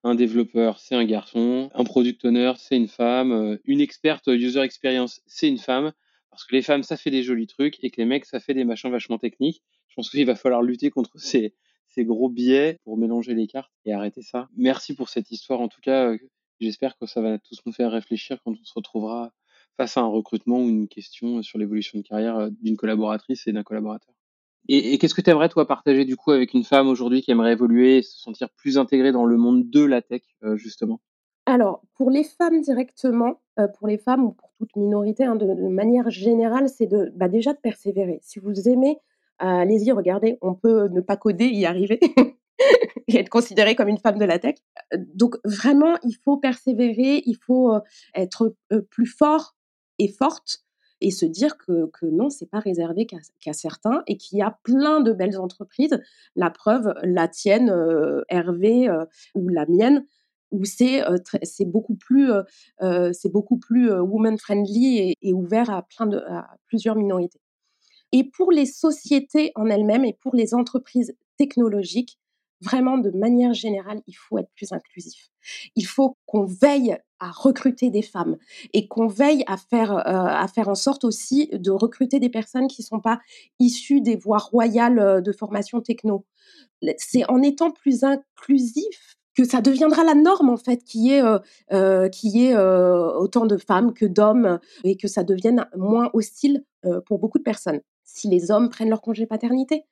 un 0.04 0.16
développeur, 0.16 0.80
c'est 0.80 0.96
un 0.96 1.06
garçon, 1.06 1.70
un 1.76 1.84
product 1.84 2.26
owner, 2.26 2.54
c'est 2.58 2.78
une 2.78 2.88
femme, 2.88 3.60
une 3.66 3.82
experte 3.82 4.26
user 4.26 4.62
experience, 4.62 5.22
c'est 5.28 5.48
une 5.48 5.60
femme, 5.60 5.92
parce 6.32 6.44
que 6.44 6.56
les 6.56 6.64
femmes, 6.64 6.82
ça 6.82 6.98
fait 6.98 7.12
des 7.12 7.22
jolis 7.22 7.46
trucs, 7.46 7.78
et 7.84 7.92
que 7.92 8.02
les 8.02 8.06
mecs, 8.06 8.26
ça 8.26 8.40
fait 8.40 8.56
des 8.56 8.64
machins 8.64 8.90
vachement 8.90 9.20
techniques. 9.20 9.62
Je 9.90 9.94
pense 9.94 10.10
qu'il 10.10 10.26
va 10.26 10.34
falloir 10.34 10.64
lutter 10.64 10.90
contre 10.90 11.20
ces, 11.20 11.54
ces 11.93 12.06
gros 12.06 12.30
biais 12.30 12.80
pour 12.84 12.97
mélanger 12.97 13.34
les 13.34 13.47
cartes 13.47 13.71
et 13.86 13.93
arrêter 13.93 14.21
ça. 14.21 14.47
Merci 14.56 14.95
pour 14.95 15.10
cette 15.10 15.32
histoire. 15.32 15.62
En 15.62 15.67
tout 15.67 15.82
cas, 15.82 16.12
euh, 16.12 16.17
j'espère 16.60 16.97
que 16.97 17.06
ça 17.06 17.21
va 17.21 17.38
tous 17.39 17.60
nous 17.65 17.73
faire 17.73 17.91
réfléchir 17.91 18.39
quand 18.43 18.51
on 18.51 18.63
se 18.63 18.73
retrouvera 18.75 19.32
face 19.77 19.97
à 19.97 20.01
un 20.01 20.08
recrutement 20.08 20.60
ou 20.60 20.69
une 20.69 20.88
question 20.88 21.41
sur 21.43 21.60
l'évolution 21.60 21.99
de 21.99 22.04
carrière 22.04 22.38
euh, 22.38 22.49
d'une 22.62 22.77
collaboratrice 22.77 23.47
et 23.47 23.51
d'un 23.51 23.63
collaborateur. 23.63 24.13
Et, 24.67 24.99
qu'est-ce 24.99 25.15
que 25.15 25.21
tu 25.21 25.30
aimerais, 25.32 25.49
toi, 25.49 25.67
partager 25.67 26.06
du 26.06 26.15
coup 26.15 26.32
avec 26.32 26.54
une 26.54 26.63
femme 26.63 26.88
aujourd'hui 26.88 27.21
qui 27.23 27.32
aimerait 27.32 27.54
évoluer 27.54 27.97
et 27.97 28.01
se 28.04 28.19
sentir 28.19 28.49
plus 28.51 28.77
intégrée 28.77 29.12
dans 29.12 29.25
le 29.25 29.36
monde 29.36 29.69
de 29.69 29.84
la 29.84 30.04
tech, 30.04 30.21
euh, 30.43 30.56
justement? 30.56 31.01
Alors, 31.47 31.82
pour 31.95 32.12
les 32.12 32.23
femmes 32.23 32.62
directement, 32.62 33.41
pour 33.80 33.88
les 33.88 33.97
femmes 33.97 34.23
ou 34.23 34.32
pour 34.32 34.51
toute 34.60 34.75
minorité, 34.75 35.23
hein, 35.23 35.36
de, 35.36 35.67
manière 35.67 36.12
générale, 36.12 36.69
c'est 36.69 36.86
de, 36.86 37.12
bah, 37.15 37.27
déjà 37.27 37.54
de 37.54 37.58
persévérer. 37.58 38.19
Si 38.21 38.38
vous 38.38 38.69
aimez 38.69 38.99
allez-y, 39.41 39.91
regardez, 39.91 40.38
on 40.41 40.54
peut 40.54 40.88
ne 40.89 41.01
pas 41.01 41.17
coder, 41.17 41.47
y 41.47 41.65
arriver 41.65 41.99
et 43.08 43.17
être 43.17 43.30
considérée 43.30 43.75
comme 43.75 43.88
une 43.88 43.97
femme 43.97 44.17
de 44.17 44.25
la 44.25 44.39
tech. 44.39 44.56
Donc 45.13 45.38
vraiment, 45.43 45.97
il 46.04 46.15
faut 46.23 46.38
persévérer, 46.38 47.23
il 47.25 47.36
faut 47.36 47.73
être 48.15 48.56
plus 48.89 49.08
fort 49.08 49.56
et 49.99 50.08
forte 50.08 50.63
et 51.01 51.10
se 51.10 51.25
dire 51.25 51.58
que, 51.58 51.88
que 51.88 52.06
non, 52.06 52.30
c'est 52.30 52.49
pas 52.49 52.60
réservé 52.60 53.08
qu'à 53.08 53.54
certains 53.54 54.04
et 54.08 54.17
qu'il 54.17 54.38
y 54.38 54.41
a 54.41 54.60
plein 54.63 55.01
de 55.01 55.12
belles 55.12 55.39
entreprises. 55.39 55.99
La 56.36 56.51
preuve, 56.51 56.93
la 57.01 57.27
tienne, 57.27 57.73
Hervé, 58.30 58.88
ou 59.34 59.49
la 59.49 59.65
mienne, 59.65 60.06
où 60.51 60.63
c'est 60.63 61.01
c'est 61.43 61.65
beaucoup 61.65 61.95
plus 61.95 62.32
c'est 62.80 63.32
beaucoup 63.32 63.58
plus 63.58 63.91
woman 63.91 64.38
friendly 64.38 65.15
et, 65.21 65.34
ouvert 65.34 65.71
à 65.71 65.82
plein 65.84 66.06
de 66.06 66.17
à 66.17 66.56
plusieurs 66.67 66.95
minorités. 66.95 67.40
Et 68.12 68.24
pour 68.24 68.52
les 68.52 68.65
sociétés 68.65 69.52
en 69.56 69.67
elles-mêmes 69.67 70.06
et 70.06 70.17
pour 70.21 70.36
les 70.36 70.54
entreprises 70.54 71.15
technologiques, 71.38 72.19
vraiment 72.62 72.97
de 72.97 73.10
manière 73.12 73.54
générale, 73.54 74.02
il 74.08 74.13
faut 74.13 74.38
être 74.38 74.52
plus 74.56 74.71
inclusif. 74.71 75.30
Il 75.76 75.86
faut 75.86 76.17
qu'on 76.26 76.45
veille 76.45 76.97
à 77.19 77.32
recruter 77.32 77.89
des 77.89 78.02
femmes 78.02 78.38
et 78.74 78.88
qu'on 78.88 79.08
veille 79.08 79.43
à 79.47 79.58
faire, 79.58 79.91
euh, 79.91 80.02
à 80.06 80.47
faire 80.47 80.69
en 80.69 80.76
sorte 80.76 81.04
aussi 81.04 81.50
de 81.54 81.71
recruter 81.71 82.19
des 82.19 82.30
personnes 82.30 82.67
qui 82.67 82.82
ne 82.82 82.86
sont 82.86 83.00
pas 83.00 83.19
issues 83.60 84.02
des 84.02 84.15
voies 84.15 84.39
royales 84.39 85.00
euh, 85.00 85.21
de 85.21 85.32
formation 85.32 85.82
techno. 85.82 86.26
C'est 86.97 87.30
en 87.30 87.41
étant 87.41 87.71
plus 87.71 88.04
inclusif 88.04 89.17
que 89.36 89.43
ça 89.45 89.62
deviendra 89.62 90.04
la 90.04 90.15
norme 90.15 90.50
en 90.50 90.58
fait, 90.58 90.84
qui 90.84 91.12
est 91.12 91.24
euh, 91.24 91.39
euh 91.71 92.10
qui 92.10 92.43
est 92.45 92.56
autant 92.58 93.45
de 93.45 93.58
femmes 93.58 93.93
que 93.93 94.06
d'hommes 94.06 94.60
et 94.84 94.97
que 94.97 95.08
ça 95.08 95.24
devienne 95.24 95.65
moins 95.76 96.10
hostile 96.13 96.65
pour 97.06 97.19
beaucoup 97.19 97.38
de 97.38 97.43
personnes 97.43 97.82
si 98.13 98.28
les 98.30 98.52
hommes 98.52 98.69
prennent 98.69 98.89
leur 98.89 99.02
congé 99.02 99.26
paternité. 99.26 99.86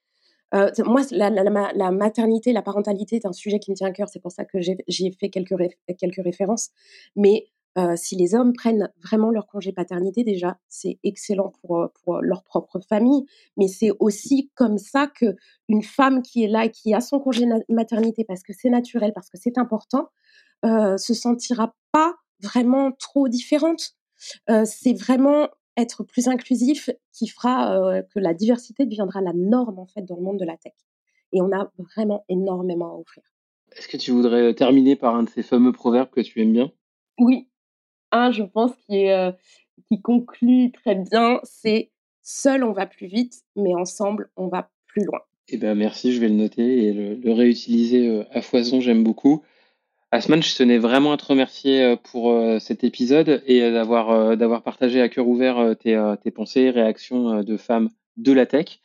Euh, 0.53 0.71
moi, 0.85 1.01
la, 1.11 1.91
maternité, 1.91 2.53
la 2.53 2.61
parentalité 2.61 3.17
est 3.17 3.25
un 3.25 3.33
sujet 3.33 3.59
qui 3.59 3.71
me 3.71 3.75
tient 3.75 3.87
à 3.87 3.91
cœur, 3.91 4.09
c'est 4.09 4.19
pour 4.19 4.31
ça 4.31 4.45
que 4.45 4.59
j'ai 4.61 5.11
fait 5.11 5.29
quelques, 5.29 5.55
quelques 5.97 6.23
références. 6.23 6.69
Mais 7.15 7.47
si 7.95 8.17
les 8.17 8.35
hommes 8.35 8.51
prennent 8.51 8.91
vraiment 9.01 9.29
leur 9.29 9.47
congé 9.47 9.71
paternité, 9.71 10.25
déjà, 10.25 10.57
c'est 10.67 10.99
excellent 11.05 11.53
pour, 11.61 11.89
pour 12.03 12.19
leur 12.21 12.43
propre 12.43 12.81
famille, 12.81 13.25
mais 13.55 13.69
c'est 13.69 13.91
aussi 13.99 14.51
comme 14.53 14.77
ça 14.77 15.07
que 15.07 15.37
une 15.69 15.83
femme 15.83 16.21
qui 16.21 16.43
est 16.43 16.49
là 16.49 16.65
et 16.65 16.71
qui 16.71 16.93
a 16.93 16.99
son 16.99 17.19
congé 17.19 17.45
maternité 17.69 18.25
parce 18.25 18.43
que 18.43 18.51
c'est 18.51 18.69
naturel, 18.69 19.13
parce 19.13 19.29
que 19.29 19.37
c'est 19.37 19.57
important, 19.57 20.09
se 20.63 21.13
sentira 21.13 21.73
pas 21.93 22.15
vraiment 22.41 22.91
trop 22.91 23.29
différente. 23.29 23.95
c'est 24.65 24.93
vraiment 24.93 25.47
être 25.81 26.03
plus 26.03 26.27
inclusif 26.27 26.89
qui 27.13 27.27
fera 27.27 28.01
que 28.13 28.19
la 28.19 28.33
diversité 28.33 28.85
deviendra 28.85 29.21
la 29.21 29.33
norme 29.33 29.79
en 29.79 29.85
fait 29.85 30.01
dans 30.01 30.15
le 30.15 30.21
monde 30.21 30.39
de 30.39 30.45
la 30.45 30.57
tech. 30.57 30.73
Et 31.31 31.41
on 31.41 31.51
a 31.51 31.71
vraiment 31.95 32.25
énormément 32.29 32.95
à 32.95 32.99
offrir. 32.99 33.23
Est-ce 33.75 33.87
que 33.87 33.97
tu 33.97 34.11
voudrais 34.11 34.53
terminer 34.55 34.95
par 34.95 35.15
un 35.15 35.23
de 35.23 35.29
ces 35.29 35.43
fameux 35.43 35.71
proverbes 35.71 36.09
que 36.09 36.21
tu 36.21 36.41
aimes 36.41 36.53
bien? 36.53 36.71
Oui, 37.19 37.47
un, 38.11 38.31
je 38.31 38.43
pense, 38.43 38.71
qui, 38.87 38.95
est, 38.95 39.35
qui 39.87 40.01
conclut 40.01 40.71
très 40.71 40.95
bien, 40.95 41.39
c'est 41.43 41.91
seul 42.23 42.63
on 42.63 42.71
va 42.71 42.87
plus 42.87 43.07
vite, 43.07 43.43
mais 43.55 43.75
ensemble 43.75 44.29
on 44.35 44.47
va 44.47 44.71
plus 44.87 45.03
loin. 45.03 45.19
Eh 45.49 45.57
ben 45.57 45.75
merci, 45.75 46.13
je 46.13 46.19
vais 46.19 46.29
le 46.29 46.35
noter 46.35 46.85
et 46.85 46.93
le 46.93 47.31
réutiliser 47.31 48.23
à 48.31 48.41
foison, 48.41 48.81
j'aime 48.81 49.03
beaucoup. 49.03 49.43
Asman, 50.11 50.41
je 50.41 50.55
tenais 50.55 50.79
vraiment 50.79 51.11
à 51.11 51.17
te 51.17 51.25
remercier 51.25 51.83
euh, 51.83 51.95
pour 51.95 52.31
euh, 52.31 52.57
cet 52.57 52.83
épisode 52.83 53.43
et 53.45 53.61
euh, 53.61 53.71
d'avoir 53.71 54.35
d'avoir 54.37 54.63
partagé 54.63 55.01
à 55.01 55.09
cœur 55.09 55.27
ouvert 55.27 55.75
tes, 55.77 56.01
tes 56.23 56.31
pensées 56.31 56.71
réactions 56.71 57.43
de 57.43 57.57
femmes 57.57 57.89
de 58.17 58.33
la 58.33 58.45
tech. 58.45 58.79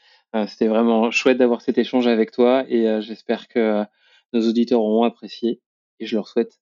C'était 0.49 0.67
vraiment 0.67 1.13
chouette 1.13 1.39
d'avoir 1.39 1.63
cet 1.63 1.79
échange 1.79 2.09
avec 2.09 2.33
toi 2.33 2.65
et 2.69 3.01
j'espère 3.03 3.47
que 3.47 3.85
nos 4.33 4.49
auditeurs 4.49 4.81
auront 4.81 5.05
apprécié 5.05 5.61
et 6.01 6.07
je 6.07 6.17
leur 6.17 6.27
souhaite 6.27 6.59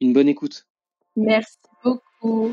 une 0.00 0.12
bonne 0.12 0.28
écoute. 0.28 0.66
Merci 1.14 1.58
beaucoup. 1.84 2.52